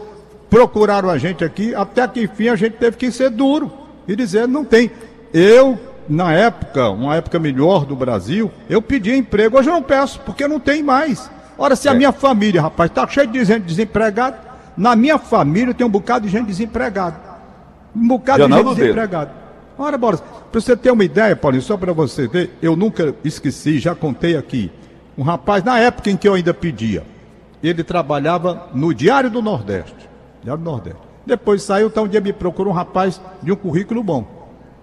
procuraram 0.49 1.11
a 1.11 1.19
gente 1.19 1.45
aqui, 1.45 1.75
até 1.75 2.07
que 2.07 2.23
enfim 2.23 2.47
a 2.47 2.55
gente 2.55 2.77
teve 2.77 2.97
que 2.97 3.11
ser 3.11 3.31
duro 3.31 3.73
e 4.07 4.15
dizer, 4.15 4.47
não 4.47 4.65
tem. 4.65 4.89
Eu 5.35 5.77
na 6.11 6.33
época, 6.33 6.91
uma 6.91 7.15
época 7.15 7.39
melhor 7.39 7.87
do 7.87 7.95
Brasil, 7.95 8.51
eu 8.69 8.83
pedia 8.83 9.17
emprego. 9.17 9.57
Hoje 9.57 9.69
eu 9.69 9.75
não 9.75 9.83
peço, 9.83 10.19
porque 10.21 10.47
não 10.49 10.59
tem 10.59 10.83
mais. 10.83 11.31
Ora, 11.57 11.77
se 11.77 11.89
a 11.89 11.93
é. 11.93 11.95
minha 11.95 12.11
família, 12.11 12.61
rapaz, 12.61 12.91
está 12.91 13.07
cheio 13.07 13.29
de 13.29 13.45
gente 13.45 13.63
desempregada, 13.63 14.39
na 14.77 14.97
minha 14.97 15.19
família 15.19 15.73
tem 15.73 15.87
um 15.87 15.91
bocado 15.91 16.27
de 16.27 16.33
gente 16.33 16.47
desempregada. 16.47 17.17
Um 17.95 18.09
bocado 18.09 18.49
de 18.49 18.53
gente 18.53 18.75
desempregada. 18.75 19.33
Ora, 19.79 19.97
bora. 19.97 20.17
Para 20.17 20.61
você 20.61 20.77
ter 20.77 20.91
uma 20.91 21.05
ideia, 21.05 21.37
Paulinho, 21.37 21.63
só 21.63 21.77
para 21.77 21.93
você 21.93 22.27
ver, 22.27 22.51
eu 22.61 22.75
nunca 22.75 23.15
esqueci, 23.25 23.79
já 23.79 23.95
contei 23.95 24.37
aqui. 24.37 24.71
Um 25.17 25.23
rapaz, 25.23 25.63
na 25.63 25.79
época 25.79 26.11
em 26.11 26.17
que 26.17 26.27
eu 26.27 26.35
ainda 26.35 26.53
pedia, 26.53 27.05
ele 27.63 27.85
trabalhava 27.85 28.69
no 28.75 28.93
Diário 28.93 29.31
do 29.31 29.41
Nordeste. 29.41 30.09
Diário 30.43 30.63
do 30.63 30.69
Nordeste. 30.69 31.01
Depois 31.25 31.63
saiu, 31.63 31.87
então 31.87 32.05
um 32.05 32.09
dia 32.09 32.21
me 32.21 32.33
procurou 32.33 32.73
um 32.73 32.77
rapaz 32.77 33.21
de 33.41 33.53
um 33.53 33.57
currículo 33.57 34.03
bom. 34.03 34.40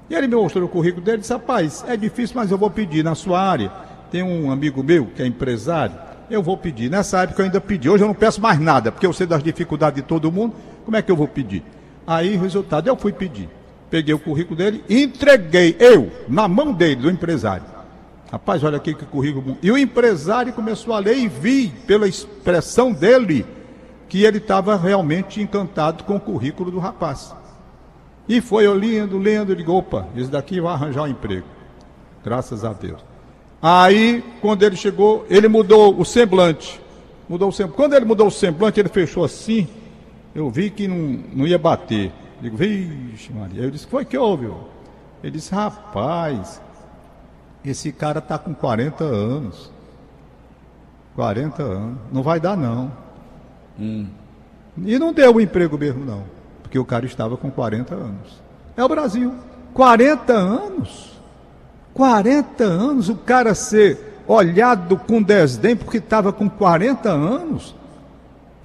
E 0.10 0.16
ele 0.16 0.28
me 0.28 0.36
mostrou 0.36 0.66
o 0.66 0.70
currículo 0.70 1.04
dele 1.04 1.18
e 1.18 1.22
disse: 1.22 1.34
Rapaz, 1.34 1.84
é 1.88 1.98
difícil, 1.98 2.36
mas 2.36 2.52
eu 2.52 2.58
vou 2.58 2.70
pedir 2.70 3.04
na 3.04 3.16
sua 3.16 3.42
área. 3.42 3.72
Tem 4.10 4.24
um 4.24 4.52
amigo 4.52 4.82
meu 4.82 5.08
que 5.08 5.22
é 5.22 5.28
empresário, 5.28 5.96
eu 6.30 6.42
vou 6.42 6.58
pedir. 6.58 6.90
Nessa 6.90 7.24
época 7.24 7.42
eu 7.42 7.46
ainda 7.46 7.60
pedi. 7.60 7.90
Hoje 7.90 8.04
eu 8.04 8.08
não 8.08 8.16
peço 8.16 8.42
mais 8.42 8.60
nada, 8.60 8.92
porque 8.92 9.06
eu 9.06 9.14
sei 9.14 9.28
das 9.28 9.44
dificuldades 9.44 10.02
de 10.02 10.08
todo 10.08 10.32
mundo. 10.32 10.56
Como 10.86 10.96
é 10.96 11.02
que 11.02 11.12
eu 11.12 11.16
vou 11.16 11.28
pedir? 11.28 11.64
Aí, 12.06 12.38
resultado, 12.38 12.88
eu 12.88 12.96
fui 12.96 13.12
pedir. 13.12 13.50
Peguei 13.90 14.14
o 14.14 14.20
currículo 14.20 14.58
dele, 14.58 14.84
entreguei, 14.90 15.76
eu, 15.80 16.12
na 16.28 16.48
mão 16.48 16.74
dele, 16.74 16.98
do 16.98 17.10
empresário. 17.10 17.66
Rapaz, 18.32 18.64
olha 18.64 18.78
aqui 18.78 18.94
que 18.94 19.06
currículo. 19.06 19.58
E 19.62 19.72
o 19.72 19.78
empresário 19.78 20.52
começou 20.52 20.94
a 20.94 21.00
ler 21.00 21.18
e 21.18 21.28
vi, 21.28 21.70
pela 21.86 22.08
expressão 22.08 22.92
dele, 22.92 23.46
que 24.10 24.24
ele 24.24 24.38
estava 24.38 24.76
realmente 24.76 25.42
encantado 25.42 26.04
com 26.04 26.18
o 26.18 26.20
currículo 26.20 26.70
do 26.70 26.80
rapaz. 26.80 27.34
E 28.28 28.42
foi 28.42 28.66
eu 28.66 28.74
lendo, 28.74 29.18
lendo, 29.18 29.56
digo, 29.56 29.74
opa, 29.74 30.08
esse 30.16 30.30
daqui 30.30 30.60
vai 30.60 30.74
arranjar 30.74 31.04
um 31.04 31.08
emprego. 31.08 31.48
Graças 32.24 32.66
a 32.66 32.74
Deus. 32.74 33.00
Aí, 33.62 34.24
quando 34.42 34.64
ele 34.64 34.76
chegou, 34.76 35.26
ele 35.30 35.48
mudou 35.48 35.98
o 35.98 36.04
semblante. 36.04 36.82
Mudou 37.30 37.50
o 37.50 37.52
semblante. 37.54 37.78
Quando 37.78 37.94
ele 37.94 38.06
mudou 38.06 38.28
o 38.28 38.32
semblante, 38.32 38.80
ele 38.80 38.90
fechou 38.90 39.24
assim. 39.24 39.68
Eu 40.36 40.50
vi 40.50 40.70
que 40.70 40.88
não, 40.88 41.24
não 41.34 41.48
ia 41.48 41.58
bater. 41.58 42.12
Digo, 42.42 42.58
vixe, 42.58 43.32
Maria. 43.32 43.64
Eu 43.64 43.72
disse, 43.72 43.88
foi 43.88 44.04
que 44.04 44.18
houve? 44.18 44.52
Ele 45.24 45.32
disse, 45.32 45.56
rapaz, 45.56 46.62
esse 47.64 47.94
cara 47.94 48.20
está 48.20 48.38
com 48.38 48.54
40 48.54 49.06
anos. 49.06 49.72
40 51.16 51.64
anos. 51.64 51.98
Não 52.12 52.22
vai 52.22 52.42
dar, 52.42 52.58
não. 52.58 52.92
Hum. 53.80 54.06
E 54.86 55.00
não 55.00 55.14
deu 55.14 55.36
o 55.36 55.42
emprego 55.42 55.78
mesmo, 55.78 56.06
não 56.06 56.37
porque 56.68 56.78
o 56.78 56.84
cara 56.84 57.06
estava 57.06 57.38
com 57.38 57.50
40 57.50 57.96
anos. 57.96 58.42
É 58.76 58.84
o 58.84 58.90
Brasil. 58.90 59.34
40 59.74 60.34
anos. 60.34 61.18
40 61.94 62.64
anos 62.64 63.10
o 63.10 63.16
cara 63.16 63.56
ser 63.56 64.22
olhado 64.28 64.98
com 64.98 65.22
desdém 65.22 65.78
porque 65.78 65.98
estava 65.98 66.34
com 66.34 66.50
40 66.50 67.10
anos. 67.10 67.74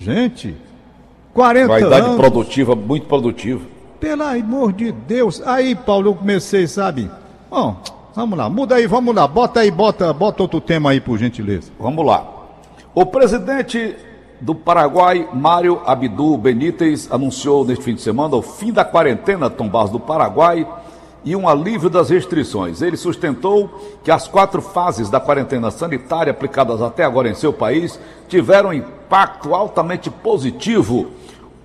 Gente, 0.00 0.56
40 1.32 1.68
Vaidade 1.68 2.06
anos. 2.06 2.16
produtiva, 2.16 2.75
muito 2.75 3.06
produtiva. 3.06 3.61
Pelo 4.00 4.25
amor 4.25 4.73
de 4.73 4.90
Deus. 4.90 5.40
Aí, 5.47 5.76
Paulo, 5.76 6.11
eu 6.11 6.14
comecei, 6.16 6.66
sabe? 6.66 7.09
Bom, 7.49 7.80
vamos 8.16 8.37
lá, 8.37 8.50
muda 8.50 8.75
aí, 8.75 8.87
vamos 8.88 9.14
lá. 9.14 9.28
Bota 9.28 9.61
aí, 9.61 9.71
bota, 9.71 10.12
bota 10.12 10.42
outro 10.42 10.61
tema 10.61 10.90
aí, 10.90 11.00
por 11.00 11.16
gentileza. 11.18 11.71
Vamos 11.78 12.04
lá. 12.04 12.26
O 12.92 13.06
presidente 13.06 13.94
do 14.42 14.56
Paraguai, 14.56 15.28
Mário 15.32 15.80
Abdu 15.87 16.37
Benítez, 16.37 17.08
anunciou 17.12 17.64
neste 17.64 17.84
fim 17.84 17.94
de 17.94 18.02
semana 18.02 18.34
o 18.34 18.42
fim 18.42 18.72
da 18.72 18.84
quarentena 18.84 19.49
Tom 19.49 19.68
Barros 19.68 19.90
do 19.90 20.00
Paraguai 20.00 20.66
e 21.25 21.37
um 21.37 21.49
alívio 21.49 21.88
das 21.88 22.11
restrições. 22.11 22.82
Ele 22.82 22.96
sustentou 22.96 23.70
que 24.02 24.11
as 24.11 24.26
quatro 24.26 24.61
fases 24.61 25.08
da 25.08 25.20
quarentena 25.20 25.70
sanitária 25.70 26.32
aplicadas 26.32 26.82
até 26.82 27.04
agora 27.04 27.28
em 27.28 27.34
seu 27.34 27.52
país 27.52 28.00
tiveram 28.26 28.70
um 28.70 28.72
impacto 28.72 29.54
altamente 29.54 30.11
positivo. 30.11 31.06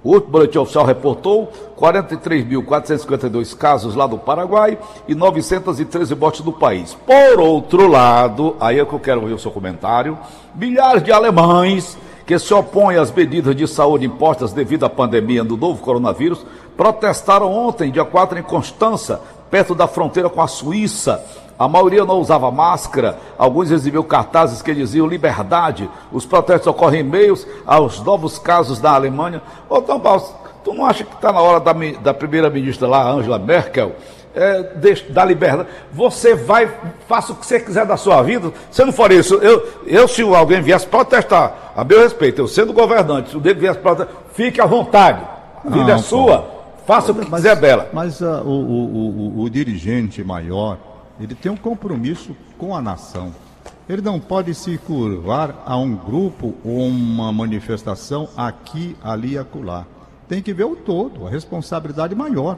O 0.04 0.12
último 0.14 0.34
boletim 0.34 0.60
oficial 0.60 0.86
reportou 0.86 1.52
43.452 1.76 3.58
casos 3.58 3.96
lá 3.96 4.06
do 4.06 4.20
Paraguai 4.20 4.78
e 5.08 5.16
913 5.16 6.14
mortes 6.14 6.42
do 6.42 6.54
país. 6.54 6.94
Por 6.94 7.40
outro 7.40 7.88
lado, 7.88 8.56
aí 8.60 8.80
é 8.80 8.86
que 8.86 8.94
eu 8.94 9.00
quero 9.00 9.22
ouvir 9.22 9.34
o 9.34 9.40
seu 9.40 9.50
comentário, 9.50 10.16
milhares 10.56 11.02
de 11.02 11.12
alemães 11.12 11.98
que 12.28 12.38
se 12.38 12.54
opõem 12.54 12.98
às 12.98 13.10
medidas 13.10 13.56
de 13.56 13.66
saúde 13.66 14.06
impostas 14.06 14.52
devido 14.52 14.86
à 14.86 14.90
pandemia 14.90 15.46
do 15.46 15.56
novo 15.56 15.82
coronavírus, 15.82 16.46
protestaram 16.76 17.52
ontem, 17.52 17.90
dia 17.90 18.04
4, 18.04 18.38
em 18.38 18.44
Constança, 18.44 19.22
perto 19.50 19.74
da 19.74 19.88
fronteira 19.88 20.30
com 20.30 20.42
a 20.42 20.48
Suíça. 20.48 21.24
A 21.58 21.70
maioria 21.70 22.04
não 22.04 22.20
usava 22.20 22.52
máscara, 22.52 23.18
alguns 23.38 23.72
exibiam 23.72 24.04
cartazes 24.04 24.62
que 24.62 24.76
diziam 24.76 25.08
liberdade. 25.08 25.90
Os 26.12 26.26
protestos 26.26 26.68
ocorrem 26.68 27.00
em 27.00 27.04
meios 27.04 27.48
aos 27.66 28.04
novos 28.04 28.38
casos 28.38 28.80
da 28.80 28.92
Alemanha. 28.92 29.42
Ô, 29.70 29.82
Tom 29.82 30.00
Paulo, 30.00 30.24
Tu 30.68 30.74
não 30.74 30.86
acha 30.86 31.06
que 31.06 31.16
está 31.16 31.32
na 31.32 31.40
hora 31.40 31.62
da, 31.62 31.72
da 32.02 32.14
primeira-ministra 32.14 32.90
lá, 32.90 33.10
Angela 33.10 33.40
Merkel, 33.40 33.94
é, 34.38 34.64
da 35.10 35.26
liberdade. 35.26 35.68
Você 35.92 36.36
vai, 36.36 36.72
faça 37.08 37.34
o 37.34 37.36
que 37.36 37.46
você 37.46 37.60
quiser 37.60 37.86
da 37.86 37.98
sua 37.98 38.22
vida. 38.22 38.54
Se 38.72 38.86
não 38.86 38.94
for 38.94 39.12
isso, 39.12 39.36
eu, 39.36 39.68
eu 39.86 40.08
se 40.08 40.22
alguém 40.22 40.62
viesse 40.62 40.86
protestar, 40.86 41.74
a 41.76 41.84
meu 41.84 42.02
respeito, 42.02 42.40
eu 42.40 42.48
sendo 42.48 42.72
governante, 42.72 43.32
se 43.32 43.38
o 43.38 43.40
dele 43.40 43.60
viesse 43.60 43.80
protestar, 43.80 44.16
fique 44.34 44.62
à 44.62 44.66
vontade. 44.66 45.22
A 45.66 45.70
vida 45.70 45.86
não, 45.86 45.96
é 45.96 45.98
sua, 45.98 46.40
pô. 46.40 46.84
faça 46.86 47.12
o 47.12 47.16
que 47.16 47.30
mas, 47.30 47.42
quiser 47.42 47.56
dela. 47.56 47.90
Mas 47.92 48.22
uh, 48.22 48.44
o, 48.46 48.50
o, 48.50 49.40
o, 49.40 49.42
o 49.42 49.50
dirigente 49.50 50.24
maior, 50.24 50.78
ele 51.20 51.34
tem 51.34 51.52
um 51.52 51.58
compromisso 51.58 52.36
com 52.58 52.76
a 52.76 52.82
nação. 52.82 53.34
Ele 53.90 54.02
não 54.02 54.20
pode 54.20 54.54
se 54.54 54.78
curvar 54.78 55.64
a 55.66 55.78
um 55.78 55.96
grupo 55.96 56.54
ou 56.64 56.88
uma 56.88 57.32
manifestação 57.32 58.28
aqui, 58.36 58.96
ali 59.02 59.34
e 59.34 59.38
acolá. 59.38 59.86
Tem 60.28 60.42
que 60.42 60.54
ver 60.54 60.66
o 60.66 60.76
todo, 60.76 61.26
a 61.26 61.30
responsabilidade 61.30 62.14
maior. 62.14 62.58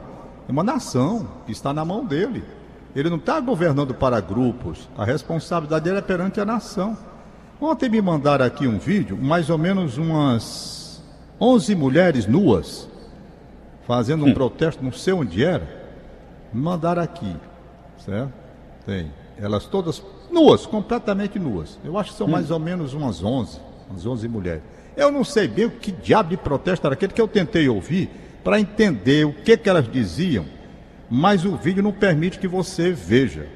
É 0.50 0.52
uma 0.52 0.64
nação 0.64 1.28
que 1.46 1.52
está 1.52 1.72
na 1.72 1.84
mão 1.84 2.04
dele. 2.04 2.42
Ele 2.96 3.08
não 3.08 3.18
está 3.18 3.38
governando 3.38 3.94
para 3.94 4.20
grupos. 4.20 4.88
A 4.98 5.04
responsabilidade 5.04 5.84
dele 5.84 5.98
é 5.98 6.02
perante 6.02 6.40
a 6.40 6.44
nação. 6.44 6.98
Ontem 7.60 7.88
me 7.88 8.02
mandaram 8.02 8.44
aqui 8.44 8.66
um 8.66 8.76
vídeo, 8.76 9.16
mais 9.16 9.48
ou 9.48 9.56
menos 9.56 9.96
umas 9.96 11.04
11 11.40 11.76
mulheres 11.76 12.26
nuas, 12.26 12.88
fazendo 13.86 14.24
um 14.24 14.30
hum. 14.30 14.34
protesto, 14.34 14.82
não 14.82 14.90
sei 14.90 15.12
onde 15.12 15.44
era. 15.44 15.68
Me 16.52 16.60
mandaram 16.60 17.00
aqui, 17.00 17.32
certo? 18.04 18.32
Tem. 18.84 19.08
Elas 19.38 19.66
todas 19.66 20.02
nuas, 20.32 20.66
completamente 20.66 21.38
nuas. 21.38 21.78
Eu 21.84 21.96
acho 21.96 22.10
que 22.10 22.18
são 22.18 22.26
hum. 22.26 22.30
mais 22.30 22.50
ou 22.50 22.58
menos 22.58 22.92
umas 22.92 23.22
11, 23.22 23.60
umas 23.88 24.04
11 24.04 24.26
mulheres. 24.26 24.62
Eu 24.96 25.12
não 25.12 25.22
sei 25.22 25.46
bem 25.46 25.66
o 25.66 25.70
que 25.70 25.92
diabo 25.92 26.30
de 26.30 26.36
protesto 26.36 26.88
era 26.88 26.94
aquele 26.94 27.12
que 27.12 27.22
eu 27.22 27.28
tentei 27.28 27.68
ouvir 27.68 28.10
para 28.42 28.60
entender 28.60 29.26
o 29.26 29.32
que, 29.32 29.56
que 29.56 29.68
elas 29.68 29.90
diziam, 29.90 30.44
mas 31.08 31.44
o 31.44 31.56
vídeo 31.56 31.82
não 31.82 31.92
permite 31.92 32.38
que 32.38 32.48
você 32.48 32.92
veja. 32.92 33.46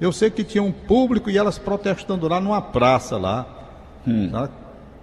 Eu 0.00 0.12
sei 0.12 0.30
que 0.30 0.44
tinha 0.44 0.62
um 0.62 0.72
público 0.72 1.28
e 1.30 1.36
elas 1.36 1.58
protestando 1.58 2.26
lá 2.26 2.40
numa 2.40 2.62
praça 2.62 3.18
lá. 3.18 3.46
Hum. 4.06 4.30
Tá? 4.30 4.48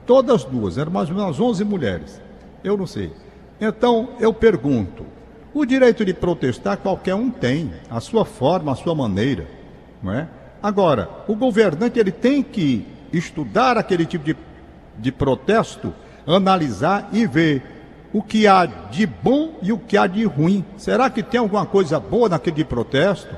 Todas 0.06 0.44
duas, 0.44 0.78
eram 0.78 0.92
mais 0.92 1.10
ou 1.10 1.16
menos 1.16 1.40
11 1.40 1.64
mulheres. 1.64 2.22
Eu 2.64 2.78
não 2.78 2.88
sei. 2.88 3.12
Então, 3.60 4.10
eu 4.20 4.34
pergunto: 4.34 5.06
o 5.54 5.66
direito 5.66 6.04
de 6.04 6.14
protestar 6.14 6.78
qualquer 6.78 7.14
um 7.14 7.30
tem, 7.30 7.72
a 7.90 8.00
sua 8.00 8.26
forma, 8.26 8.72
a 8.72 8.76
sua 8.76 8.96
maneira, 8.96 9.48
não 10.02 10.14
é? 10.14 10.28
Agora, 10.62 11.10
o 11.28 11.36
governante 11.36 12.00
ele 12.00 12.12
tem 12.12 12.42
que 12.42 12.86
estudar 13.14 13.78
aquele 13.78 14.06
tipo 14.06 14.26
de, 14.26 14.36
de 14.98 15.12
protesto, 15.12 15.94
analisar 16.26 17.10
e 17.12 17.28
ver 17.28 17.77
o 18.18 18.24
que 18.24 18.48
há 18.48 18.66
de 18.66 19.06
bom 19.06 19.60
e 19.62 19.72
o 19.72 19.78
que 19.78 19.96
há 19.96 20.08
de 20.08 20.24
ruim. 20.26 20.66
Será 20.76 21.08
que 21.08 21.22
tem 21.22 21.40
alguma 21.40 21.68
coisa 21.68 22.00
boa 22.00 22.28
naquele 22.28 22.64
protesto? 22.64 23.36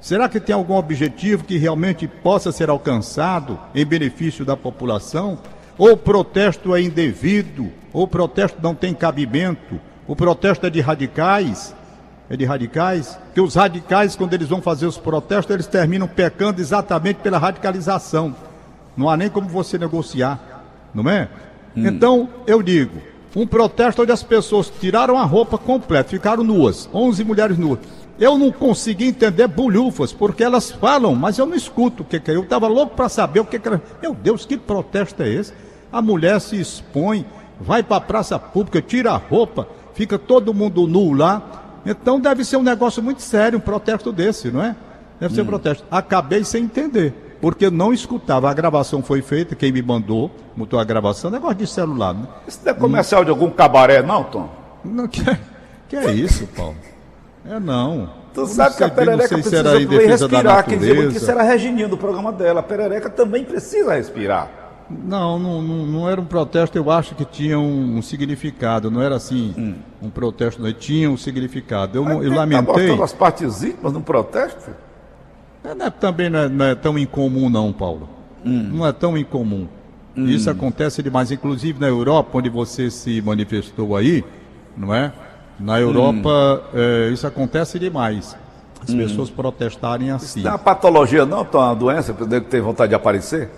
Será 0.00 0.30
que 0.30 0.40
tem 0.40 0.54
algum 0.54 0.76
objetivo 0.76 1.44
que 1.44 1.58
realmente 1.58 2.08
possa 2.08 2.50
ser 2.50 2.70
alcançado 2.70 3.60
em 3.74 3.84
benefício 3.84 4.46
da 4.46 4.56
população? 4.56 5.38
Ou 5.76 5.92
o 5.92 5.96
protesto 5.96 6.74
é 6.74 6.80
indevido? 6.80 7.70
Ou 7.92 8.04
o 8.04 8.08
protesto 8.08 8.58
não 8.62 8.74
tem 8.74 8.94
cabimento? 8.94 9.78
O 10.08 10.16
protesto 10.16 10.66
é 10.66 10.70
de 10.70 10.80
radicais? 10.80 11.74
É 12.30 12.36
de 12.36 12.46
radicais? 12.46 13.18
Que 13.34 13.42
os 13.42 13.56
radicais, 13.56 14.16
quando 14.16 14.32
eles 14.32 14.48
vão 14.48 14.62
fazer 14.62 14.86
os 14.86 14.96
protestos, 14.96 15.52
eles 15.52 15.66
terminam 15.66 16.08
pecando 16.08 16.62
exatamente 16.62 17.18
pela 17.18 17.36
radicalização. 17.36 18.34
Não 18.96 19.10
há 19.10 19.18
nem 19.18 19.28
como 19.28 19.48
você 19.48 19.76
negociar, 19.76 20.64
não 20.94 21.10
é? 21.10 21.28
Hum. 21.76 21.86
Então, 21.86 22.28
eu 22.46 22.62
digo, 22.62 23.11
um 23.34 23.46
protesto 23.46 24.02
onde 24.02 24.12
as 24.12 24.22
pessoas 24.22 24.70
tiraram 24.80 25.16
a 25.16 25.24
roupa 25.24 25.56
completa, 25.56 26.10
ficaram 26.10 26.44
nuas, 26.44 26.88
11 26.92 27.24
mulheres 27.24 27.58
nuas. 27.58 27.78
Eu 28.18 28.36
não 28.36 28.52
consegui 28.52 29.06
entender 29.06 29.48
bolhufas, 29.48 30.12
porque 30.12 30.44
elas 30.44 30.70
falam, 30.70 31.14
mas 31.14 31.38
eu 31.38 31.46
não 31.46 31.56
escuto 31.56 32.02
o 32.02 32.06
que, 32.06 32.20
que 32.20 32.30
é. 32.30 32.36
Eu 32.36 32.42
estava 32.42 32.68
louco 32.68 32.94
para 32.94 33.08
saber 33.08 33.40
o 33.40 33.44
que, 33.44 33.58
que 33.58 33.66
era. 33.66 33.82
Meu 34.00 34.14
Deus, 34.14 34.44
que 34.44 34.56
protesto 34.56 35.22
é 35.22 35.28
esse? 35.28 35.52
A 35.90 36.02
mulher 36.02 36.40
se 36.40 36.60
expõe, 36.60 37.24
vai 37.60 37.82
para 37.82 37.96
a 37.96 38.00
praça 38.00 38.38
pública, 38.38 38.82
tira 38.82 39.12
a 39.12 39.16
roupa, 39.16 39.66
fica 39.94 40.18
todo 40.18 40.54
mundo 40.54 40.86
nu 40.86 41.12
lá. 41.12 41.80
Então 41.84 42.20
deve 42.20 42.44
ser 42.44 42.56
um 42.56 42.62
negócio 42.62 43.02
muito 43.02 43.22
sério, 43.22 43.58
um 43.58 43.62
protesto 43.62 44.12
desse, 44.12 44.50
não 44.50 44.62
é? 44.62 44.76
Deve 45.18 45.34
ser 45.34 45.40
um 45.40 45.44
hum. 45.44 45.48
protesto. 45.48 45.84
Acabei 45.90 46.44
sem 46.44 46.64
entender 46.64 47.31
porque 47.42 47.66
eu 47.66 47.72
não 47.72 47.92
escutava. 47.92 48.48
A 48.48 48.54
gravação 48.54 49.02
foi 49.02 49.20
feita, 49.20 49.56
quem 49.56 49.72
me 49.72 49.82
mandou, 49.82 50.30
mutou 50.56 50.78
a 50.78 50.84
gravação, 50.84 51.28
negócio 51.28 51.56
de 51.56 51.66
celular. 51.66 52.14
Né? 52.14 52.28
Isso 52.46 52.60
não 52.64 52.70
é 52.70 52.74
comercial 52.74 53.22
hum. 53.22 53.24
de 53.24 53.30
algum 53.30 53.50
cabaré, 53.50 54.00
não, 54.00 54.22
Tom? 54.22 54.48
Não, 54.84 55.08
que, 55.08 55.28
é, 55.28 55.38
que 55.88 55.96
é 55.96 56.12
isso, 56.12 56.46
Paulo? 56.56 56.76
É 57.44 57.58
não. 57.58 58.08
Tu 58.32 58.46
sabe 58.46 58.76
que 58.76 58.84
a 58.84 58.88
Perereca 58.88 59.34
precisa 59.34 59.64
também 59.64 60.06
respirar. 60.06 60.64
Quem 60.64 60.78
dizia 60.78 61.08
que 61.08 61.16
isso 61.16 61.30
era 61.30 61.40
a 61.40 61.44
Regininha 61.44 61.88
do 61.88 61.98
programa 61.98 62.30
dela. 62.32 62.60
A 62.60 62.62
Perereca 62.62 63.10
também 63.10 63.44
precisa 63.44 63.94
respirar. 63.94 64.48
Não, 64.88 65.38
não, 65.38 65.60
não, 65.60 65.86
não, 65.86 66.08
era 66.08 66.20
um 66.20 66.24
protesto, 66.24 66.76
eu 66.76 66.90
acho 66.90 67.14
que 67.14 67.24
tinha 67.24 67.58
um, 67.58 67.96
um 67.96 68.02
significado, 68.02 68.90
não 68.90 69.00
era 69.00 69.16
assim, 69.16 69.54
hum. 69.56 69.74
um 70.02 70.10
protesto, 70.10 70.60
não, 70.60 70.72
tinha 70.72 71.10
um 71.10 71.16
significado. 71.16 71.98
Eu, 71.98 72.22
eu 72.22 72.32
lamentei. 72.32 72.96
Tá 72.96 73.04
as 73.04 73.12
partes 73.12 73.62
íntimas 73.62 73.92
num 73.92 74.02
protesto? 74.02 74.70
É, 75.64 75.90
também 75.90 76.28
não 76.28 76.38
é, 76.40 76.48
não 76.48 76.64
é, 76.64 76.74
tão 76.74 76.98
incomum, 76.98 77.48
não, 77.48 77.72
Paulo. 77.72 78.08
Hum. 78.44 78.70
Não 78.74 78.86
é 78.86 78.92
tão 78.92 79.16
incomum. 79.16 79.68
Hum. 80.16 80.26
Isso 80.26 80.50
acontece 80.50 81.02
demais, 81.02 81.30
inclusive 81.30 81.80
na 81.80 81.88
Europa, 81.88 82.38
onde 82.38 82.48
você 82.48 82.90
se 82.90 83.22
manifestou 83.22 83.96
aí, 83.96 84.24
não 84.76 84.94
é? 84.94 85.12
Na 85.58 85.80
Europa, 85.80 86.62
hum. 86.74 86.78
é, 86.78 87.10
isso 87.10 87.26
acontece 87.26 87.78
demais. 87.78 88.36
As 88.82 88.90
hum. 88.92 88.98
pessoas 88.98 89.30
protestarem 89.30 90.10
assim. 90.10 90.40
Isso 90.40 90.48
não 90.48 90.50
é 90.50 90.54
uma 90.54 90.58
patologia, 90.58 91.24
não? 91.24 91.42
Então, 91.42 91.60
uma 91.60 91.74
doença 91.74 92.12
que 92.12 92.40
tem 92.40 92.60
vontade 92.60 92.90
de 92.90 92.96
aparecer? 92.96 93.48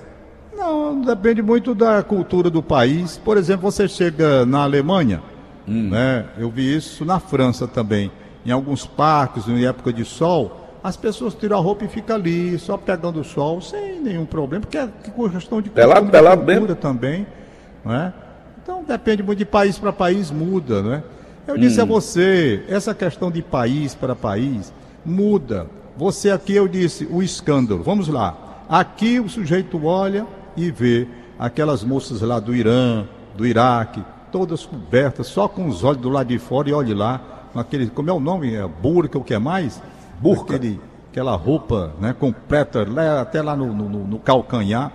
Não, 0.54 1.00
depende 1.00 1.42
muito 1.42 1.74
da 1.74 2.02
cultura 2.02 2.50
do 2.50 2.62
país. 2.62 3.16
Por 3.16 3.36
exemplo, 3.36 3.70
você 3.70 3.88
chega 3.88 4.44
na 4.44 4.62
Alemanha, 4.62 5.22
hum. 5.66 5.88
né? 5.90 6.26
Eu 6.36 6.50
vi 6.50 6.76
isso 6.76 7.04
na 7.04 7.18
França 7.18 7.66
também. 7.66 8.10
Em 8.44 8.50
alguns 8.50 8.86
parques, 8.86 9.48
em 9.48 9.64
época 9.64 9.90
de 9.90 10.04
sol, 10.04 10.63
as 10.84 10.98
pessoas 10.98 11.34
tiram 11.34 11.56
a 11.56 11.60
roupa 11.62 11.86
e 11.86 11.88
ficam 11.88 12.14
ali, 12.14 12.58
só 12.58 12.76
pegando 12.76 13.18
o 13.18 13.24
sol, 13.24 13.58
sem 13.62 13.98
nenhum 13.98 14.26
problema, 14.26 14.66
porque 14.66 14.76
é 14.76 14.86
questão 15.30 15.62
de 15.62 15.70
pelado, 15.70 16.10
pelado 16.10 16.44
cultura 16.44 16.74
também. 16.74 17.26
Não 17.82 17.94
é? 17.94 18.12
Então 18.62 18.84
depende 18.86 19.22
muito 19.22 19.38
de 19.38 19.46
país 19.46 19.78
para 19.78 19.94
país, 19.94 20.30
muda. 20.30 20.82
Não 20.82 20.92
é? 20.92 21.02
Eu 21.46 21.56
disse 21.56 21.80
hum. 21.80 21.84
a 21.84 21.86
você, 21.86 22.62
essa 22.68 22.94
questão 22.94 23.30
de 23.30 23.40
país 23.40 23.94
para 23.94 24.14
país 24.14 24.74
muda. 25.02 25.66
Você 25.96 26.30
aqui, 26.30 26.54
eu 26.54 26.68
disse, 26.68 27.08
o 27.10 27.22
escândalo. 27.22 27.82
Vamos 27.82 28.06
lá. 28.06 28.66
Aqui 28.68 29.18
o 29.18 29.28
sujeito 29.28 29.82
olha 29.86 30.26
e 30.54 30.70
vê 30.70 31.08
aquelas 31.38 31.82
moças 31.82 32.20
lá 32.20 32.38
do 32.38 32.54
Irã, 32.54 33.06
do 33.34 33.46
Iraque, 33.46 34.04
todas 34.30 34.66
cobertas, 34.66 35.28
só 35.28 35.48
com 35.48 35.66
os 35.66 35.82
olhos 35.82 36.02
do 36.02 36.10
lado 36.10 36.28
de 36.28 36.38
fora 36.38 36.68
e 36.68 36.74
olhe 36.74 36.92
lá, 36.92 37.48
aquele, 37.54 37.86
como 37.88 38.10
é 38.10 38.12
o 38.12 38.20
nome? 38.20 38.54
É 38.54 38.66
burca, 38.66 39.16
o 39.16 39.24
que 39.24 39.32
é 39.32 39.38
mais? 39.38 39.80
Burca. 40.20 40.56
Aquele, 40.56 40.80
aquela 41.10 41.36
roupa 41.36 41.92
né, 42.00 42.12
completa, 42.12 42.86
lá, 42.88 43.20
até 43.20 43.42
lá 43.42 43.56
no, 43.56 43.72
no, 43.72 43.88
no, 43.88 44.18
calcanhar, 44.18 44.92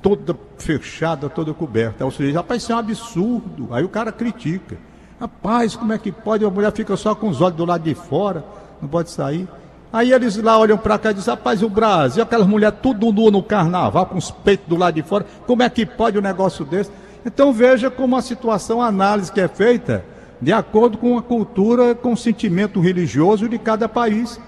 toda 0.00 0.36
fechada, 0.58 1.28
toda 1.28 1.52
coberta. 1.52 2.04
O 2.06 2.32
rapaz, 2.34 2.62
isso 2.62 2.72
é 2.72 2.74
um 2.74 2.78
absurdo. 2.78 3.68
Aí 3.72 3.84
o 3.84 3.88
cara 3.88 4.12
critica. 4.12 4.78
Rapaz, 5.20 5.76
como 5.76 5.92
é 5.92 5.98
que 5.98 6.10
pode? 6.10 6.44
A 6.44 6.50
mulher 6.50 6.72
fica 6.72 6.96
só 6.96 7.14
com 7.14 7.28
os 7.28 7.40
olhos 7.40 7.56
do 7.56 7.64
lado 7.66 7.82
de 7.82 7.94
fora, 7.94 8.44
não 8.80 8.88
pode 8.88 9.10
sair. 9.10 9.46
Aí 9.92 10.12
eles 10.12 10.36
lá 10.36 10.56
olham 10.56 10.78
para 10.78 10.98
cá 10.98 11.10
e 11.10 11.14
dizem, 11.14 11.34
rapaz, 11.34 11.62
o 11.62 11.68
Brasil, 11.68 12.22
aquelas 12.22 12.46
mulheres 12.46 12.78
tudo 12.80 13.12
nu 13.12 13.30
no 13.30 13.42
carnaval, 13.42 14.06
com 14.06 14.16
os 14.16 14.30
peitos 14.30 14.68
do 14.68 14.76
lado 14.76 14.94
de 14.94 15.02
fora, 15.02 15.26
como 15.46 15.62
é 15.62 15.68
que 15.68 15.84
pode 15.84 16.16
um 16.16 16.22
negócio 16.22 16.64
desse? 16.64 16.90
Então 17.26 17.52
veja 17.52 17.90
como 17.90 18.16
a 18.16 18.22
situação, 18.22 18.80
a 18.80 18.86
análise 18.86 19.32
que 19.32 19.40
é 19.40 19.48
feita, 19.48 20.04
de 20.40 20.52
acordo 20.52 20.96
com 20.96 21.18
a 21.18 21.22
cultura, 21.22 21.94
com 21.94 22.12
o 22.12 22.16
sentimento 22.16 22.80
religioso 22.80 23.48
de 23.48 23.58
cada 23.58 23.88
país. 23.88 24.40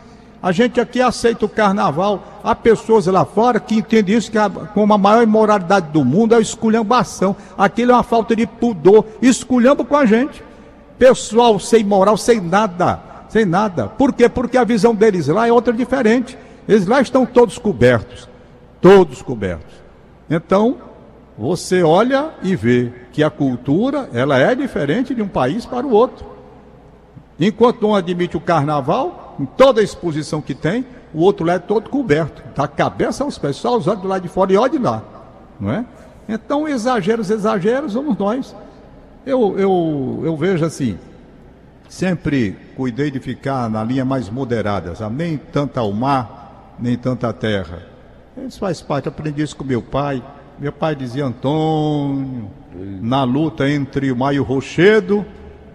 A 0.43 0.51
gente 0.51 0.81
aqui 0.81 1.01
aceita 1.01 1.45
o 1.45 1.49
carnaval. 1.49 2.41
Há 2.43 2.55
pessoas 2.55 3.07
lá 3.07 3.25
fora 3.25 3.61
que 3.61 3.77
entendem 3.77 4.17
isso 4.17 4.31
que 4.31 4.39
a, 4.39 4.51
como 4.51 4.93
a 4.93 4.99
maior 4.99 5.23
imoralidade 5.23 5.89
do 5.93 6.05
mundo 6.05 6.35
é 6.35 6.39
o 6.39 6.41
esculhambação. 6.41 7.37
Aquilo 7.57 7.93
é 7.93 7.95
uma 7.95 8.03
falta 8.03 8.35
de 8.35 8.47
pudor. 8.47 9.05
Esculhamba 9.21 9.85
com 9.85 9.97
a 9.97 10.05
gente. 10.05 10.43
Pessoal 10.99 11.61
sem 11.61 11.85
moral, 11.85 12.17
sem 12.17 12.41
nada. 12.41 13.01
Sem 13.29 13.45
nada. 13.45 13.87
Por 13.87 14.13
quê? 14.13 14.29
Porque 14.29 14.59
a 14.59 14.65
visão 14.65 14.95
deles 14.95 15.29
lá 15.29 15.47
é 15.47 15.53
outra 15.53 15.73
diferente. 15.73 16.37
Eles 16.67 16.87
lá 16.87 17.01
estão 17.01 17.25
todos 17.25 17.57
cobertos. 17.57 18.29
Todos 18.81 19.23
cobertos. 19.23 19.75
Então, 20.29 20.77
você 21.43 21.83
olha 21.83 22.31
e 22.41 22.55
vê 22.55 22.93
que 23.11 23.21
a 23.21 23.29
cultura 23.29 24.09
ela 24.15 24.39
é 24.39 24.55
diferente 24.55 25.13
de 25.13 25.21
um 25.21 25.27
país 25.27 25.67
para 25.67 25.85
o 25.85 25.91
outro. 25.91 26.25
Enquanto 27.37 27.85
um 27.85 27.97
admite 27.97 28.37
o 28.37 28.41
carnaval, 28.41 29.35
em 29.41 29.45
toda 29.45 29.81
a 29.81 29.85
exposição 29.85 30.41
que 30.41 30.55
tem, 30.55 30.87
o 31.13 31.21
outro 31.21 31.45
lado 31.45 31.65
é 31.65 31.67
todo 31.67 31.91
coberto, 31.91 32.45
da 32.55 32.69
cabeça 32.69 33.25
aos 33.25 33.39
pés, 33.39 33.57
só 33.57 33.77
os 33.77 33.89
olhos 33.89 34.03
do 34.03 34.07
lado 34.07 34.23
de 34.23 34.29
fora 34.29 34.53
e 34.53 34.57
olha 34.57 34.71
de 34.71 34.79
lá, 34.79 35.03
não 35.59 35.73
é? 35.73 35.85
Então, 36.29 36.69
exageros, 36.69 37.29
exageros, 37.29 37.95
vamos 37.95 38.17
nós. 38.17 38.55
Eu, 39.27 39.59
eu, 39.59 40.23
eu 40.25 40.37
vejo 40.37 40.65
assim, 40.65 40.97
sempre 41.89 42.57
cuidei 42.77 43.11
de 43.11 43.19
ficar 43.19 43.69
na 43.69 43.83
linha 43.83 44.05
mais 44.05 44.31
moderada, 44.31 44.95
sabe? 44.95 45.17
nem 45.17 45.37
tanto 45.37 45.81
ao 45.81 45.91
mar, 45.93 46.77
nem 46.79 46.97
tanto 46.97 47.27
à 47.27 47.33
terra. 47.33 47.83
Isso 48.47 48.61
faz 48.61 48.81
parte, 48.81 49.09
aprendi 49.09 49.43
isso 49.43 49.57
com 49.57 49.65
meu 49.65 49.83
pai. 49.83 50.23
Meu 50.59 50.73
pai 50.73 50.95
dizia, 50.95 51.25
Antônio, 51.25 52.49
na 53.01 53.25
luta 53.25 53.69
entre 53.69 54.13
o 54.13 54.17
mar 54.17 54.35
e 54.35 54.41
o 54.41 54.43
rochedo, 54.45 55.25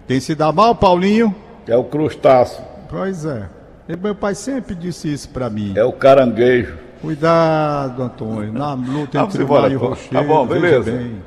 quem 0.06 0.18
se 0.20 0.34
dá 0.34 0.50
mal, 0.50 0.74
Paulinho? 0.74 1.34
É 1.66 1.76
o 1.76 1.84
crustáceo. 1.84 2.64
Pois 2.88 3.24
é. 3.24 3.48
E 3.88 3.96
meu 3.96 4.14
pai 4.14 4.34
sempre 4.34 4.74
disse 4.74 5.12
isso 5.12 5.28
para 5.28 5.50
mim. 5.50 5.72
É 5.76 5.84
o 5.84 5.92
caranguejo. 5.92 6.76
Cuidado, 7.02 8.02
Antônio, 8.02 8.52
na 8.52 8.72
luta 8.74 9.18
entre 9.18 9.42
o 9.42 9.44
embora, 9.44 9.68
mar 9.68 9.76
o 9.76 9.80
pô. 9.80 9.86
rochedo. 9.88 10.10
Tá 10.12 10.22
bom, 10.22 10.46
beleza. 10.46 10.80
Veja 10.90 10.98
bem. 10.98 11.22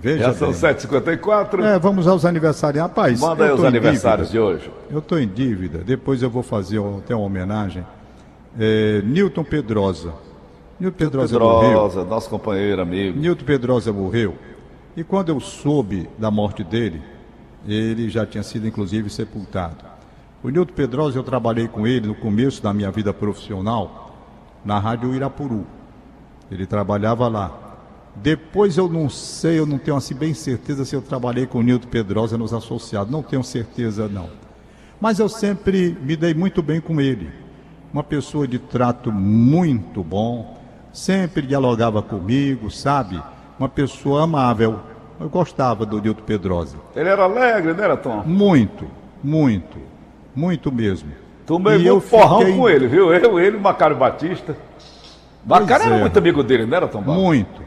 Veja 0.00 0.24
Já 0.24 0.34
são 0.34 0.52
bem. 0.52 0.60
7h54. 0.60 1.64
É, 1.64 1.78
vamos 1.78 2.06
aos 2.06 2.24
aniversários. 2.24 2.80
Rapaz, 2.80 3.18
Manda 3.20 3.44
aí 3.46 3.50
os 3.52 3.64
aniversários 3.64 4.30
dívida. 4.30 4.50
de 4.50 4.54
hoje. 4.56 4.70
Eu 4.90 4.98
estou 5.00 5.18
em 5.18 5.26
dívida. 5.26 5.78
Depois 5.78 6.22
eu 6.22 6.30
vou 6.30 6.42
fazer 6.42 6.80
até 6.98 7.14
uma 7.16 7.24
homenagem. 7.24 7.84
É, 8.58 9.02
Newton 9.04 9.42
Pedrosa. 9.42 10.12
Newton 10.80 10.96
Pedrosa, 10.96 11.38
morreu. 11.38 11.70
Pedrosa, 11.70 12.04
nosso 12.04 12.30
companheiro, 12.30 12.80
amigo. 12.80 13.18
Newton 13.18 13.44
Pedrosa 13.44 13.92
morreu. 13.92 14.36
E 14.96 15.02
quando 15.02 15.30
eu 15.30 15.40
soube 15.40 16.08
da 16.18 16.30
morte 16.30 16.62
dele, 16.62 17.02
ele 17.66 18.08
já 18.08 18.24
tinha 18.24 18.42
sido 18.42 18.66
inclusive 18.66 19.10
sepultado. 19.10 19.84
O 20.42 20.48
Newton 20.48 20.74
Pedrosa, 20.74 21.18
eu 21.18 21.24
trabalhei 21.24 21.66
com 21.66 21.86
ele 21.86 22.06
no 22.06 22.14
começo 22.14 22.62
da 22.62 22.72
minha 22.72 22.90
vida 22.90 23.12
profissional 23.12 24.14
na 24.64 24.78
Rádio 24.78 25.14
Irapuru. 25.14 25.66
Ele 26.50 26.64
trabalhava 26.64 27.26
lá. 27.28 27.64
Depois 28.14 28.76
eu 28.76 28.88
não 28.88 29.08
sei, 29.08 29.58
eu 29.58 29.66
não 29.66 29.78
tenho 29.78 29.96
assim 29.96 30.14
bem 30.14 30.34
certeza 30.34 30.84
se 30.84 30.94
eu 30.94 31.02
trabalhei 31.02 31.46
com 31.46 31.58
o 31.58 31.62
Newton 31.62 31.88
Pedrosa 31.88 32.38
nos 32.38 32.52
associados. 32.52 33.12
Não 33.12 33.22
tenho 33.22 33.42
certeza, 33.42 34.08
não. 34.08 34.28
Mas 35.00 35.18
eu 35.18 35.28
sempre 35.28 35.96
me 36.02 36.16
dei 36.16 36.34
muito 36.34 36.62
bem 36.62 36.80
com 36.80 37.00
ele. 37.00 37.30
Uma 37.92 38.02
pessoa 38.02 38.46
de 38.46 38.58
trato 38.58 39.10
muito 39.12 40.02
bom, 40.02 40.57
sempre 40.92 41.42
dialogava 41.42 42.02
comigo, 42.02 42.70
sabe? 42.70 43.20
Uma 43.58 43.68
pessoa 43.68 44.22
amável. 44.24 44.78
Eu 45.20 45.28
gostava 45.28 45.84
do 45.84 46.00
Nilton 46.00 46.22
Pedrosa. 46.22 46.76
Ele 46.94 47.08
era 47.08 47.24
alegre, 47.24 47.72
né, 47.74 47.84
era 47.84 47.96
Tom? 47.96 48.22
Muito, 48.24 48.86
muito, 49.22 49.76
muito 50.34 50.70
mesmo. 50.70 51.10
Tomei 51.44 51.78
E 51.78 51.86
eu 51.86 51.94
muito 51.96 52.08
porrão 52.08 52.38
fiquei- 52.40 52.56
com 52.56 52.68
ele, 52.68 52.86
viu? 52.86 53.12
Eu, 53.12 53.38
ele, 53.40 53.56
o 53.56 53.60
Macário 53.60 53.96
Batista. 53.96 54.56
Macário 55.44 55.86
era 55.86 55.96
é. 55.96 56.00
muito 56.00 56.16
amigo 56.18 56.42
dele, 56.42 56.66
não 56.66 56.76
era, 56.76 56.86
Tom 56.86 57.00
Barros? 57.02 57.22
Muito, 57.22 57.62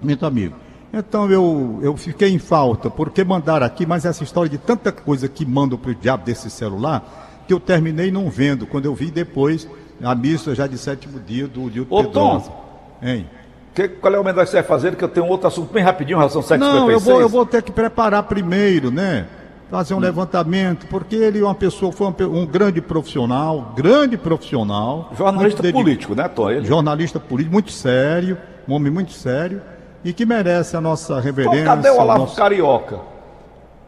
muito 0.00 0.24
amigo. 0.26 0.54
Então 0.92 1.30
eu, 1.30 1.80
eu 1.82 1.96
fiquei 1.96 2.28
em 2.28 2.38
falta, 2.38 2.90
porque 2.90 3.24
mandaram 3.24 3.64
aqui, 3.64 3.86
mas 3.86 4.04
essa 4.04 4.22
história 4.22 4.50
de 4.50 4.58
tanta 4.58 4.92
coisa 4.92 5.26
que 5.26 5.44
mandam 5.46 5.78
pro 5.78 5.94
diabo 5.94 6.24
desse 6.24 6.50
celular, 6.50 7.42
que 7.48 7.54
eu 7.54 7.58
terminei 7.58 8.10
não 8.12 8.28
vendo, 8.28 8.66
quando 8.66 8.84
eu 8.84 8.94
vi 8.94 9.10
depois 9.10 9.66
a 10.02 10.14
missa 10.14 10.54
já 10.54 10.66
de 10.66 10.78
sétimo 10.78 11.18
dia 11.20 11.46
do 11.46 11.60
Nilton 11.62 11.94
Ô, 11.94 12.04
Pedrosa. 12.04 12.50
Tom. 12.50 12.62
Hein? 13.02 13.26
Que, 13.74 13.88
qual 13.88 14.12
é 14.12 14.16
a 14.16 14.20
homenagem 14.20 14.44
que 14.44 14.50
você 14.50 14.56
vai 14.58 14.62
fazer? 14.64 14.94
Que 14.96 15.02
eu 15.04 15.08
tenho 15.08 15.26
um 15.26 15.28
outro 15.30 15.46
assunto 15.48 15.72
bem 15.72 15.82
rapidinho 15.82 16.16
em 16.16 16.18
relação 16.18 16.40
ao 16.40 16.46
sexo 16.46 16.64
Não, 16.64 16.90
eu 16.90 17.00
vou, 17.00 17.20
eu 17.20 17.28
vou 17.28 17.46
ter 17.46 17.62
que 17.62 17.72
preparar 17.72 18.22
primeiro, 18.24 18.90
né? 18.90 19.26
Fazer 19.70 19.94
um 19.94 19.98
levantamento, 19.98 20.86
porque 20.88 21.16
ele 21.16 21.40
é 21.40 21.42
uma 21.42 21.54
pessoa, 21.54 21.90
foi 21.90 22.12
pe- 22.12 22.24
um 22.24 22.44
grande 22.44 22.82
profissional, 22.82 23.72
grande 23.74 24.18
profissional. 24.18 25.10
Jornalista 25.16 25.62
muito 25.62 25.74
dedi- 25.74 25.82
político, 25.84 26.14
né, 26.14 26.28
Tom? 26.28 26.50
Ele... 26.50 26.66
Jornalista 26.66 27.18
político, 27.18 27.52
muito 27.54 27.72
sério, 27.72 28.36
um 28.68 28.74
homem 28.74 28.92
muito 28.92 29.12
sério, 29.12 29.62
e 30.04 30.12
que 30.12 30.26
merece 30.26 30.76
a 30.76 30.80
nossa 30.82 31.14
Tom, 31.14 31.20
reverência. 31.20 31.64
cadê 31.64 31.88
o 31.88 31.98
Olavo 31.98 32.18
nosso- 32.20 32.36
Carioca? 32.36 32.98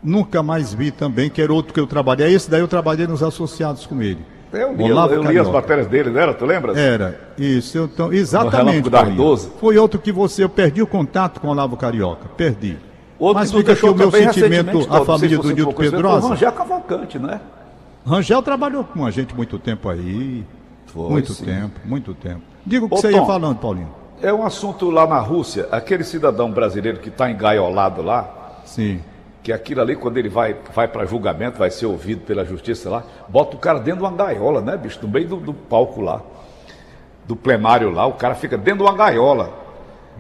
Nunca 0.03 0.43
mais 0.43 0.73
vi 0.73 0.91
também, 0.91 1.29
que 1.29 1.43
era 1.43 1.53
outro 1.53 1.75
que 1.75 1.81
eu 1.81 1.87
trabalhei. 1.87 2.33
Esse 2.35 2.51
daí 2.51 2.61
eu 2.61 2.69
trabalhei 2.69 3.07
nos 3.07 3.23
associados 3.23 3.87
com 3.87 4.01
ele. 4.01 4.25
Eu 4.57 4.75
li, 4.75 4.93
Olavo 4.93 5.15
eu 5.15 5.23
li 5.23 5.39
as 5.39 5.49
matérias 5.49 5.87
dele, 5.87 6.11
não 6.11 6.21
era? 6.21 6.35
Tu 6.35 6.45
lembra? 6.45 6.79
Era, 6.79 7.21
isso, 7.37 7.77
eu, 7.77 7.85
então, 7.85 8.13
exatamente. 8.13 8.89
Foi 9.61 9.77
outro 9.77 10.01
que 10.01 10.13
você, 10.13 10.45
eu 10.45 10.49
perdi 10.49 10.83
o 10.83 10.87
contato 10.87 11.41
com 11.41 11.49
o 11.49 11.51
Olavo 11.51 11.77
Carioca, 11.77 12.29
perdi. 12.37 12.77
Outro 13.19 13.41
Mas 13.41 13.53
fica 13.53 13.73
aqui 13.73 13.87
o 13.87 13.95
meu 13.95 14.11
sentimento 14.11 14.87
à 14.91 14.99
não 14.99 15.05
família 15.05 15.37
do 15.37 15.43
você 15.43 15.55
Nilton 15.55 15.71
ficou 15.71 15.75
conhecendo, 15.75 16.01
foi 16.03 16.11
o 16.11 16.13
Pedrosa. 16.13 16.29
Rangel 16.29 16.53
Cavalcante, 16.53 17.19
né? 17.19 17.41
Rangel 18.07 18.43
trabalhou 18.43 18.85
com 18.85 19.07
a 19.07 19.11
gente 19.11 19.35
muito 19.35 19.59
tempo 19.59 19.89
aí. 19.89 20.45
Foi, 20.87 21.11
muito 21.11 21.33
sim. 21.33 21.45
tempo, 21.45 21.81
muito 21.85 22.15
tempo. 22.15 22.43
Diga 22.67 22.85
o 22.85 22.89
que 22.89 22.95
Ô, 22.95 22.99
você 22.99 23.11
ia 23.11 23.19
Tom. 23.19 23.27
falando, 23.27 23.57
Paulinho. 23.59 23.89
É 24.23 24.33
um 24.33 24.45
assunto 24.45 24.91
lá 24.91 25.07
na 25.07 25.19
Rússia, 25.19 25.69
aquele 25.71 26.05
cidadão 26.05 26.51
brasileiro 26.51 26.99
que 26.99 27.09
está 27.09 27.31
engaiolado 27.31 28.03
lá, 28.03 28.45
Sim. 28.65 29.01
Que 29.45 29.53
aquilo 29.53 29.83
ali, 29.83 29.95
quando 29.95 30.17
ele 30.17 30.31
vai, 30.31 30.57
vai 30.75 30.89
para 30.89 31.05
julgamento, 31.05 31.59
vai 31.59 31.71
ser 31.71 31.85
ouvido 31.85 32.23
pela 32.23 32.47
justiça 32.47 32.89
lá, 32.89 33.05
bota 33.29 33.55
o 33.55 33.59
cara 33.59 33.79
dentro 33.79 34.01
de 34.01 34.07
uma 34.07 34.17
gaiola, 34.17 34.63
né, 34.63 34.75
bicho? 34.75 34.99
No 35.03 35.09
meio 35.09 35.29
do, 35.29 35.37
do 35.37 35.53
palco 35.53 36.01
lá, 36.01 36.23
do 37.27 37.37
plenário 37.37 37.91
lá, 37.91 38.07
o 38.07 38.15
cara 38.15 38.35
fica 38.35 38.57
dentro 38.57 38.79
de 38.79 38.91
uma 38.91 38.97
gaiola. 38.97 39.53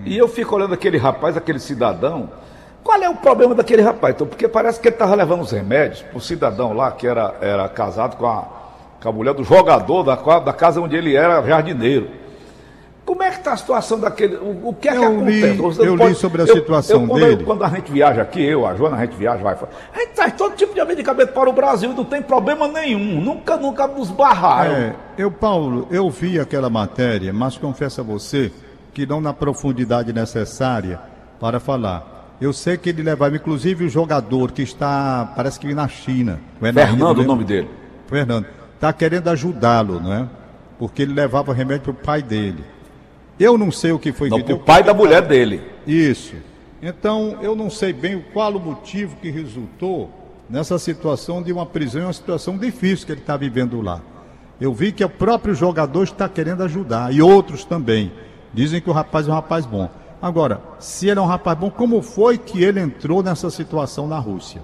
E 0.04 0.18
eu 0.18 0.28
fico 0.28 0.54
olhando 0.54 0.74
aquele 0.74 0.98
rapaz, 0.98 1.38
aquele 1.38 1.58
cidadão. 1.58 2.28
Qual 2.82 3.02
é 3.02 3.08
o 3.08 3.16
problema 3.16 3.54
daquele 3.54 3.80
rapaz? 3.80 4.14
Então, 4.14 4.26
porque 4.26 4.46
parece 4.46 4.78
que 4.78 4.88
ele 4.88 4.94
estava 4.94 5.14
levando 5.14 5.40
os 5.40 5.52
remédios 5.52 6.04
o 6.12 6.20
cidadão 6.20 6.74
lá 6.74 6.92
que 6.92 7.06
era, 7.06 7.34
era 7.40 7.66
casado 7.66 8.16
com 8.16 8.26
a, 8.26 8.44
com 9.02 9.08
a 9.08 9.12
mulher 9.12 9.32
do 9.32 9.42
jogador 9.42 10.02
da, 10.02 10.16
da 10.38 10.52
casa 10.52 10.82
onde 10.82 10.96
ele 10.96 11.16
era 11.16 11.40
jardineiro. 11.40 12.10
Como 13.04 13.22
é 13.22 13.30
que 13.30 13.36
está 13.36 13.52
a 13.52 13.56
situação 13.58 14.00
daquele. 14.00 14.36
O, 14.36 14.68
o 14.68 14.74
que 14.74 14.88
é 14.88 14.92
que 14.92 14.96
Eu 14.98 15.20
li- 15.24 15.44
acontece? 15.44 15.56
Você 15.60 15.88
eu 15.88 15.96
pode- 15.96 16.08
li 16.10 16.14
sobre 16.16 16.40
a 16.42 16.46
situação 16.46 17.06
quando, 17.06 17.20
dele. 17.20 17.44
quando 17.44 17.62
a 17.62 17.68
gente 17.68 17.92
viaja 17.92 18.22
aqui, 18.22 18.42
eu, 18.42 18.66
a 18.66 18.74
Joana, 18.74 18.96
a 18.96 19.00
gente 19.04 19.14
viaja, 19.16 19.42
vai. 19.42 19.54
A 19.94 19.98
gente 20.00 20.12
traz 20.14 20.32
todo 20.32 20.56
tipo 20.56 20.74
de 20.74 20.82
medicamento 20.86 21.32
para 21.34 21.50
o 21.50 21.52
Brasil 21.52 21.90
e 21.90 21.94
não 21.94 22.04
tem 22.04 22.22
problema 22.22 22.66
nenhum. 22.66 23.20
Nunca, 23.20 23.58
nunca 23.58 23.86
nos 23.86 24.10
barraram. 24.10 24.72
É, 24.72 24.94
eu, 25.18 25.30
Paulo, 25.30 25.86
eu 25.90 26.08
vi 26.08 26.40
aquela 26.40 26.70
matéria, 26.70 27.30
mas 27.30 27.58
confesso 27.58 28.00
a 28.00 28.04
você 28.04 28.50
que 28.94 29.04
não 29.04 29.20
na 29.20 29.34
profundidade 29.34 30.10
necessária 30.12 30.98
para 31.38 31.60
falar. 31.60 32.36
Eu 32.40 32.52
sei 32.54 32.78
que 32.78 32.88
ele 32.88 33.02
levava, 33.02 33.36
inclusive, 33.36 33.84
o 33.84 33.88
jogador 33.88 34.50
que 34.50 34.62
está, 34.62 35.30
parece 35.36 35.60
que 35.60 35.72
na 35.74 35.86
China. 35.88 36.40
o 36.56 36.60
Fernando, 36.64 37.02
o 37.02 37.08
lembra? 37.08 37.24
nome 37.24 37.44
dele. 37.44 37.68
Fernando, 38.06 38.46
está 38.74 38.92
querendo 38.94 39.28
ajudá-lo, 39.28 40.00
não 40.00 40.12
é? 40.12 40.26
Porque 40.78 41.02
ele 41.02 41.12
levava 41.12 41.52
remédio 41.52 41.82
para 41.82 41.90
o 41.92 41.94
pai 41.94 42.22
dele. 42.22 42.64
Eu 43.38 43.58
não 43.58 43.70
sei 43.70 43.92
o 43.92 43.98
que 43.98 44.12
foi 44.12 44.28
Não, 44.28 44.38
que 44.38 44.44
deu. 44.44 44.58
pai 44.58 44.82
da 44.82 44.94
mulher 44.94 45.22
dele. 45.22 45.62
Isso. 45.86 46.34
Então, 46.82 47.38
eu 47.40 47.56
não 47.56 47.70
sei 47.70 47.92
bem 47.92 48.24
qual 48.32 48.52
o 48.54 48.60
motivo 48.60 49.16
que 49.16 49.30
resultou 49.30 50.10
nessa 50.48 50.78
situação 50.78 51.42
de 51.42 51.52
uma 51.52 51.66
prisão, 51.66 52.02
é 52.02 52.06
uma 52.06 52.12
situação 52.12 52.58
difícil 52.58 53.06
que 53.06 53.12
ele 53.12 53.20
está 53.20 53.36
vivendo 53.36 53.80
lá. 53.80 54.00
Eu 54.60 54.72
vi 54.72 54.92
que 54.92 55.04
o 55.04 55.08
próprio 55.08 55.54
jogador 55.54 56.04
está 56.04 56.28
querendo 56.28 56.62
ajudar, 56.62 57.12
e 57.12 57.20
outros 57.20 57.64
também. 57.64 58.12
Dizem 58.52 58.80
que 58.80 58.88
o 58.88 58.92
rapaz 58.92 59.26
é 59.26 59.30
um 59.30 59.34
rapaz 59.34 59.66
bom. 59.66 59.88
Agora, 60.22 60.60
se 60.78 61.08
ele 61.08 61.18
é 61.18 61.22
um 61.22 61.26
rapaz 61.26 61.58
bom, 61.58 61.70
como 61.70 62.00
foi 62.02 62.38
que 62.38 62.62
ele 62.62 62.80
entrou 62.80 63.22
nessa 63.22 63.50
situação 63.50 64.06
na 64.06 64.18
Rússia? 64.18 64.62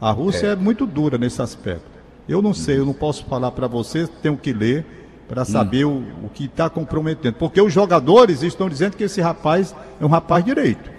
A 0.00 0.10
Rússia 0.10 0.48
é, 0.48 0.56
muito 0.56 0.86
dura 0.86 1.16
nesse 1.16 1.40
aspecto. 1.40 1.86
Eu 2.28 2.42
não 2.42 2.52
sei, 2.52 2.78
eu 2.78 2.86
não 2.86 2.92
posso 2.92 3.24
falar 3.26 3.52
para 3.52 3.66
você, 3.66 4.06
tenho 4.06 4.36
que 4.36 4.52
ler 4.52 4.84
para 5.32 5.46
saber 5.46 5.86
o, 5.86 6.02
o 6.22 6.28
que 6.28 6.44
está 6.44 6.68
comprometendo. 6.68 7.32
Porque 7.36 7.58
os 7.58 7.72
jogadores 7.72 8.42
estão 8.42 8.68
dizendo 8.68 8.98
que 8.98 9.04
esse 9.04 9.18
rapaz 9.18 9.74
é 9.98 10.04
um 10.04 10.08
rapaz 10.08 10.44
direito. 10.44 10.90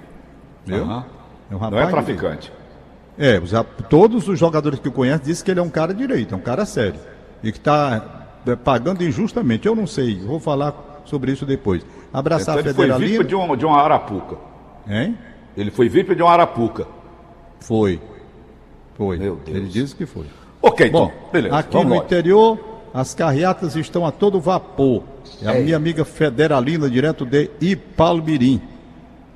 Viu? 0.65 0.84
Aham. 0.84 1.06
É 1.52 1.56
um 1.56 1.60
Não 1.60 1.60
rapaz 1.60 1.88
é 1.88 1.91
traficante. 1.91 2.52
é, 3.15 3.38
os 3.38 3.52
todos 3.88 4.28
os 4.28 4.39
jogadores 4.39 4.80
que 4.80 4.88
eu 4.88 4.91
conheço 4.91 5.24
dizem 5.24 5.46
que 5.46 5.52
ele 5.52 5.60
é 5.60 5.63
um 5.63 5.69
cara 5.69 5.93
direito, 5.93 6.34
é 6.34 6.38
um 6.38 6.41
cara 6.41 6.65
sério. 6.65 7.00
E 7.43 7.52
que 7.52 7.60
está 7.60 8.26
pagando 8.63 9.04
injustamente. 9.04 9.67
Eu 9.67 9.76
não 9.76 9.86
sei, 9.86 10.19
vou 10.19 10.39
falar 10.39 11.04
sobre 11.06 11.32
isso 11.32 11.46
depois. 11.46 11.86
Abraçar 12.12 12.58
Então 12.58 12.72
a 12.72 12.86
ele 12.86 12.91
foi 12.91 13.00
vítima 13.06 13.24
de 13.24 13.36
uma, 13.36 13.56
de 13.56 13.65
uma 13.67 13.80
arapuca. 13.84 14.38
Hein? 14.89 15.15
Ele 15.56 15.69
foi 15.69 15.88
vítima 15.88 16.15
de 16.15 16.24
uma 16.24 16.32
arapuca. 16.32 16.88
Foi. 17.60 18.02
Foi. 18.96 19.19
Meu 19.19 19.36
Deus. 19.36 19.56
Ele 19.58 19.67
disse 19.67 19.96
que 19.96 20.08
foi. 20.08 20.26
Ok, 20.60 20.89
Bom, 20.89 21.10
Tom. 21.10 21.13
Beleza. 21.32 21.56
aqui 21.56 21.74
vamos 21.74 21.88
no 21.88 21.93
embora. 21.93 22.06
interior, 22.08 22.72
as 22.93 23.13
carreatas 23.13 23.75
estão 23.75 24.06
a 24.06 24.12
todo 24.12 24.39
vapor. 24.39 25.03
É 25.41 25.47
a 25.47 25.56
É. 25.56 25.62
minha 25.62 25.75
amiga 25.77 26.06
Federalina, 26.06 26.89
direto 26.89 27.25
de 27.25 27.49
Ipalmirim. 27.60 28.62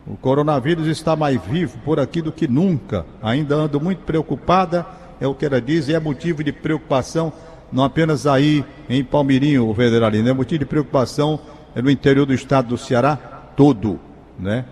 O 0.06 0.16
coronavírus 0.16 0.88
está 0.88 1.16
mais 1.16 1.42
vivo 1.44 1.78
por 1.84 2.00
aqui 2.00 2.22
do 2.22 2.32
que 2.32 2.48
nunca. 2.48 3.06
Ainda 3.22 3.56
ando 3.56 3.82
muito 3.82 4.00
preocupada, 4.04 4.86
é 5.20 5.28
o 5.28 5.34
que 5.34 5.46
ela 5.46 5.60
diz, 5.60 5.90
e 5.90 5.94
é 5.94 6.00
motivo 6.00 6.44
de 6.44 6.52
preocupação, 6.52 7.34
não 7.72 7.84
apenas 7.84 8.26
aí 8.26 8.64
em 8.90 9.04
Palmirim, 9.04 9.58
o 9.58 9.74
Federalina, 9.74 10.30
é 10.30 10.34
motivo 10.34 10.60
de 10.60 10.66
preocupação 10.66 11.40
é 11.76 11.82
no 11.82 11.92
interior 11.92 12.26
do 12.26 12.34
estado 12.34 12.70
do 12.70 12.78
Ceará 12.78 13.16
todo, 13.56 14.00
né? 14.40 14.66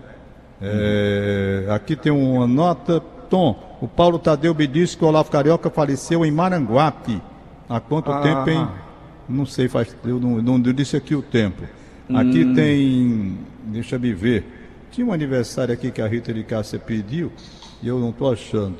É, 0.60 1.66
aqui 1.70 1.94
tem 1.94 2.10
uma 2.10 2.46
nota, 2.46 3.00
Tom, 3.28 3.78
o 3.80 3.86
Paulo 3.86 4.18
Tadeu 4.18 4.54
me 4.54 4.66
disse 4.66 4.96
que 4.96 5.04
o 5.04 5.08
Olavo 5.08 5.30
Carioca 5.30 5.68
faleceu 5.68 6.24
em 6.24 6.30
Maranguape. 6.30 7.20
Há 7.68 7.80
quanto 7.80 8.10
Ah. 8.12 8.20
tempo, 8.20 8.50
hein? 8.50 8.68
Não 9.28 9.44
sei, 9.44 9.68
faz, 9.68 9.94
eu 10.04 10.20
não, 10.20 10.40
não 10.40 10.60
disse 10.60 10.96
aqui 10.96 11.14
o 11.14 11.22
tempo. 11.22 11.62
Aqui 12.14 12.54
tem, 12.54 13.38
deixa 13.64 13.98
me 13.98 14.12
ver, 14.12 14.44
Tinha 14.92 15.06
um 15.06 15.12
aniversário 15.12 15.74
aqui 15.74 15.90
que 15.90 16.00
a 16.00 16.06
Rita 16.06 16.32
de 16.32 16.42
Cássia 16.44 16.78
pediu 16.78 17.30
e 17.82 17.88
eu 17.88 17.98
não 17.98 18.10
estou 18.10 18.32
achando. 18.32 18.76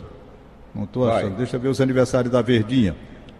Não 0.74 0.84
estou 0.84 1.10
achando. 1.10 1.36
Deixa 1.36 1.56
eu 1.56 1.60
ver 1.60 1.68
os 1.68 1.80
aniversários 1.80 2.32
da 2.32 2.40
Verdinha. 2.40 2.94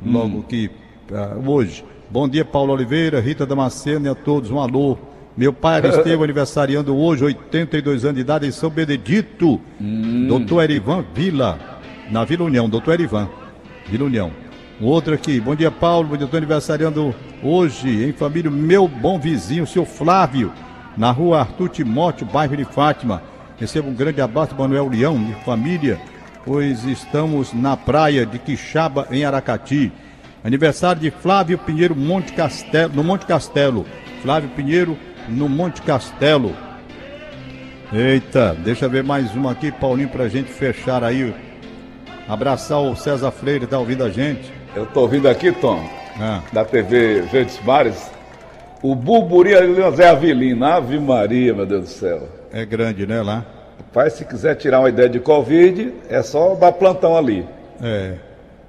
Logo 0.04 0.42
que 0.42 0.68
uh, 1.10 1.48
hoje. 1.50 1.82
Bom 2.10 2.28
dia, 2.28 2.44
Paulo 2.44 2.72
Oliveira, 2.74 3.18
Rita 3.20 3.46
Damasceno 3.46 4.06
e 4.06 4.08
a 4.10 4.14
todos. 4.14 4.50
Um 4.50 4.60
alô. 4.60 4.98
Meu 5.36 5.52
pai 5.52 5.76
Aristeu 5.80 6.22
aniversariando 6.22 6.94
hoje, 6.96 7.24
82 7.24 8.04
anos 8.04 8.16
de 8.16 8.20
idade, 8.20 8.46
em 8.46 8.50
São 8.50 8.68
Benedito. 8.68 9.58
Hum. 9.80 10.26
Doutor 10.28 10.64
Erivan 10.64 11.04
Vila, 11.14 11.80
na 12.10 12.24
Vila 12.24 12.44
União, 12.44 12.68
doutor 12.68 12.94
Erivan, 12.94 13.28
Vila 13.88 14.04
União. 14.04 14.30
Outro 14.78 15.14
aqui, 15.14 15.40
bom 15.40 15.54
dia 15.54 15.70
Paulo, 15.70 16.08
bom 16.08 16.16
dia, 16.18 16.26
estou 16.26 16.36
aniversariando 16.36 17.14
hoje 17.42 18.04
em 18.04 18.12
família, 18.12 18.50
meu 18.50 18.86
bom 18.86 19.18
vizinho, 19.18 19.66
seu 19.66 19.86
Flávio, 19.86 20.52
na 20.98 21.10
rua 21.10 21.40
Arthur 21.40 21.70
Timóteo, 21.70 22.26
bairro 22.26 22.54
de 22.58 22.64
Fátima. 22.66 23.22
Recebo 23.58 23.88
um 23.88 23.94
grande 23.94 24.20
abraço, 24.20 24.54
Manuel 24.54 24.88
Leão 24.88 25.16
e 25.30 25.44
família, 25.46 25.98
pois 26.44 26.84
estamos 26.84 27.54
na 27.54 27.74
praia 27.74 28.26
de 28.26 28.38
Quixaba, 28.38 29.08
em 29.10 29.24
Aracati. 29.24 29.90
Aniversário 30.44 31.00
de 31.00 31.10
Flávio 31.10 31.56
Pinheiro 31.56 31.96
Monte 31.96 32.34
Castelo, 32.34 32.92
no 32.92 33.02
Monte 33.02 33.24
Castelo. 33.24 33.86
Flávio 34.20 34.50
Pinheiro 34.50 34.98
no 35.26 35.48
Monte 35.48 35.80
Castelo. 35.80 36.54
Eita, 37.90 38.54
deixa 38.62 38.84
eu 38.84 38.90
ver 38.90 39.02
mais 39.02 39.34
uma 39.34 39.52
aqui, 39.52 39.72
Paulinho, 39.72 40.10
pra 40.10 40.28
gente 40.28 40.52
fechar 40.52 41.02
aí. 41.02 41.34
Abraçar 42.28 42.82
o 42.82 42.94
César 42.94 43.30
Freire, 43.30 43.66
tá 43.66 43.78
ouvindo 43.78 44.04
a 44.04 44.10
gente? 44.10 44.55
Eu 44.76 44.84
tô 44.84 45.00
ouvindo 45.00 45.26
aqui, 45.26 45.50
Tom, 45.52 45.82
Ah, 46.20 46.42
da 46.52 46.62
TV 46.62 47.22
Verdes 47.22 47.58
Mares, 47.64 48.10
o 48.82 48.94
Burburi 48.94 49.52
Zé 49.96 50.10
Avelino. 50.10 50.66
Ave 50.66 50.98
Maria, 51.00 51.54
meu 51.54 51.64
Deus 51.64 51.84
do 51.84 51.88
céu. 51.88 52.28
é 52.52 52.62
grande, 52.66 53.06
né, 53.06 53.22
lá? 53.22 53.42
Rapaz, 53.78 54.12
se 54.12 54.24
quiser 54.26 54.54
tirar 54.56 54.80
uma 54.80 54.90
ideia 54.90 55.08
de 55.08 55.18
Covid, 55.18 55.94
é 56.10 56.22
só 56.22 56.54
dar 56.54 56.72
plantão 56.72 57.16
ali. 57.16 57.46
É. 57.82 58.16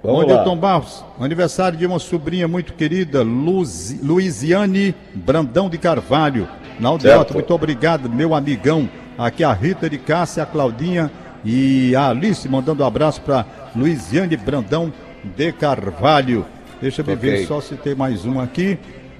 Vamos 0.01 0.21
Bom 0.21 0.27
dia, 0.27 0.35
lá. 0.37 0.43
Tom 0.45 0.55
Barros. 0.55 1.03
Aniversário 1.19 1.77
de 1.77 1.85
uma 1.85 1.99
sobrinha 1.99 2.47
muito 2.47 2.73
querida, 2.73 3.21
Luz, 3.21 3.99
Luiziane 4.01 4.95
Brandão 5.13 5.69
de 5.69 5.77
Carvalho. 5.77 6.47
Na 6.79 6.87
Aldeota, 6.87 7.33
muito 7.33 7.53
obrigado, 7.53 8.09
meu 8.09 8.33
amigão. 8.33 8.89
Aqui 9.17 9.43
a 9.43 9.51
Rita 9.51 9.89
de 9.89 9.97
Cássia, 9.97 10.43
a 10.43 10.45
Claudinha 10.45 11.11
e 11.43 11.93
a 11.97 12.09
Alice 12.11 12.47
mandando 12.47 12.81
um 12.81 12.87
abraço 12.87 13.19
para 13.21 13.45
Luiziane 13.75 14.37
Brandão 14.37 14.93
de 15.27 15.51
Carvalho. 15.51 16.45
Deixa 16.81 17.01
eu 17.01 17.05
ver 17.17 17.33
Ok. 17.33 17.45
só 17.45 17.61
se 17.61 17.75
tem 17.75 17.95
mais 17.95 18.25
um 18.25 18.39
aqui. 18.39 18.77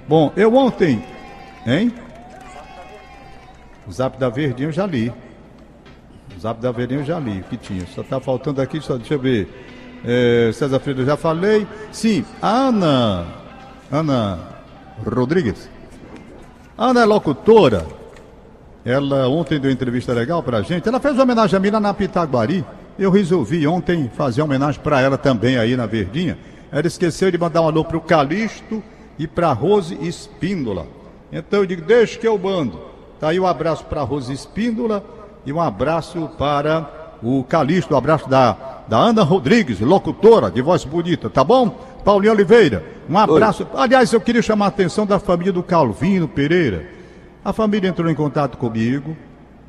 Bom, 0.08 0.32
eu 0.36 0.54
ontem, 0.54 1.02
hein? 1.66 1.92
O 3.86 3.92
zap 3.92 4.18
da 4.18 4.28
Verdinha 4.28 4.68
eu 4.68 4.72
já 4.72 4.86
li. 4.86 5.12
O 6.36 6.40
zap 6.40 6.60
da 6.60 6.70
Verdinha 6.70 7.00
eu 7.00 7.04
já 7.04 7.18
li, 7.18 7.40
o 7.40 7.44
que 7.44 7.56
tinha. 7.56 7.84
Só 7.94 8.02
tá 8.02 8.20
faltando 8.20 8.60
aqui, 8.60 8.80
só 8.80 8.96
deixa 8.96 9.14
eu 9.14 9.18
ver. 9.18 9.48
É, 10.04 10.50
César 10.52 10.78
Freire 10.78 11.00
eu 11.00 11.06
já 11.06 11.16
falei. 11.16 11.66
Sim, 11.90 12.24
a 12.40 12.48
Ana. 12.48 13.26
Ana 13.90 14.38
Rodrigues. 15.04 15.68
Ana 16.76 17.00
é 17.00 17.04
locutora. 17.04 17.84
Ela 18.84 19.28
ontem 19.28 19.58
deu 19.58 19.70
entrevista 19.70 20.12
legal 20.12 20.42
pra 20.42 20.62
gente. 20.62 20.88
Ela 20.88 21.00
fez 21.00 21.14
uma 21.14 21.24
homenagem 21.24 21.56
a 21.56 21.60
mim 21.60 21.70
lá 21.70 21.80
na 21.80 21.92
Pitaguari. 21.92 22.64
Eu 22.98 23.12
resolvi 23.12 23.64
ontem 23.64 24.10
fazer 24.16 24.40
uma 24.40 24.46
homenagem 24.46 24.80
pra 24.80 25.00
ela 25.00 25.16
também 25.16 25.56
aí 25.56 25.76
na 25.76 25.86
Verdinha. 25.86 26.36
Ela 26.72 26.86
esqueceu 26.86 27.30
de 27.30 27.38
mandar 27.38 27.62
um 27.62 27.68
alô 27.68 27.84
pro 27.84 28.00
Calixto 28.00 28.82
e 29.16 29.26
pra 29.26 29.52
Rose 29.52 29.96
Espíndola. 30.00 30.86
Então 31.32 31.60
eu 31.60 31.66
digo, 31.66 31.82
deixa 31.82 32.18
que 32.18 32.26
eu 32.26 32.36
mando. 32.36 32.80
Tá 33.20 33.28
aí 33.28 33.38
um 33.38 33.46
abraço 33.46 33.84
pra 33.84 34.02
Rose 34.02 34.32
Espíndola 34.32 35.04
e 35.46 35.52
um 35.52 35.60
abraço 35.60 36.28
para 36.36 37.16
o 37.22 37.44
Calixto, 37.44 37.94
um 37.94 37.96
abraço 37.96 38.28
da, 38.28 38.84
da 38.88 38.96
Ana 38.96 39.22
Rodrigues, 39.22 39.80
locutora 39.80 40.50
de 40.50 40.60
voz 40.60 40.84
bonita, 40.84 41.30
tá 41.30 41.44
bom? 41.44 41.68
Paulinho 42.04 42.32
Oliveira, 42.32 42.84
um 43.08 43.16
abraço. 43.16 43.66
Aliás, 43.74 44.12
eu 44.12 44.20
queria 44.20 44.42
chamar 44.42 44.66
a 44.66 44.68
atenção 44.68 45.06
da 45.06 45.18
família 45.18 45.52
do 45.52 45.62
Calvino 45.62 46.26
Pereira. 46.26 46.86
A 47.44 47.52
família 47.52 47.88
entrou 47.88 48.10
em 48.10 48.14
contato 48.14 48.58
comigo, 48.58 49.16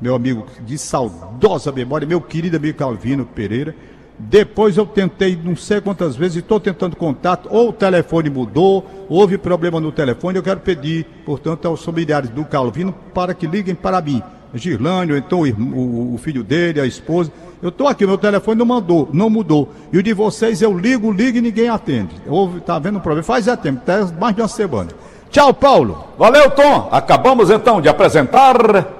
meu 0.00 0.14
amigo 0.14 0.46
de 0.62 0.78
saudosa 0.78 1.70
memória, 1.70 2.06
meu 2.06 2.20
querido 2.20 2.56
amigo 2.56 2.78
Calvino 2.78 3.26
Pereira. 3.26 3.74
Depois 4.18 4.76
eu 4.76 4.84
tentei 4.84 5.38
não 5.42 5.56
sei 5.56 5.80
quantas 5.80 6.14
vezes, 6.14 6.36
estou 6.36 6.60
tentando 6.60 6.94
contato, 6.94 7.48
ou 7.50 7.70
o 7.70 7.72
telefone 7.72 8.28
mudou, 8.28 8.86
houve 9.08 9.38
problema 9.38 9.80
no 9.80 9.90
telefone. 9.90 10.36
Eu 10.36 10.42
quero 10.42 10.60
pedir, 10.60 11.06
portanto, 11.24 11.66
aos 11.66 11.82
familiares 11.82 12.28
do 12.28 12.44
Calvino 12.44 12.94
para 13.14 13.32
que 13.32 13.46
liguem 13.46 13.74
para 13.74 14.00
mim. 14.00 14.22
Girlânio, 14.52 15.16
então 15.16 15.42
o, 15.42 16.18
filho 16.18 16.42
dele, 16.42 16.80
a 16.80 16.86
esposa. 16.86 17.32
Eu 17.62 17.68
estou 17.68 17.86
aqui, 17.86 18.04
meu 18.04 18.18
telefone 18.18 18.58
não 18.58 18.66
mandou, 18.66 19.08
não 19.12 19.30
mudou. 19.30 19.70
E 19.92 19.98
o 19.98 20.02
de 20.02 20.12
vocês 20.12 20.60
eu 20.60 20.76
ligo, 20.76 21.12
ligo 21.12 21.38
e 21.38 21.40
ninguém 21.40 21.68
atende. 21.68 22.14
Houve, 22.26 22.60
tá 22.60 22.78
vendo 22.78 22.98
um 22.98 23.00
problema? 23.00 23.22
Faz 23.22 23.46
é 23.46 23.56
tempo, 23.56 23.80
até 23.80 24.04
mais 24.18 24.34
de 24.34 24.42
uma 24.42 24.48
semana. 24.48 24.90
Tchau, 25.30 25.54
Paulo. 25.54 26.04
Valeu, 26.18 26.50
Tom. 26.50 26.88
Acabamos 26.90 27.48
então 27.48 27.80
de 27.80 27.88
apresentar. 27.88 28.99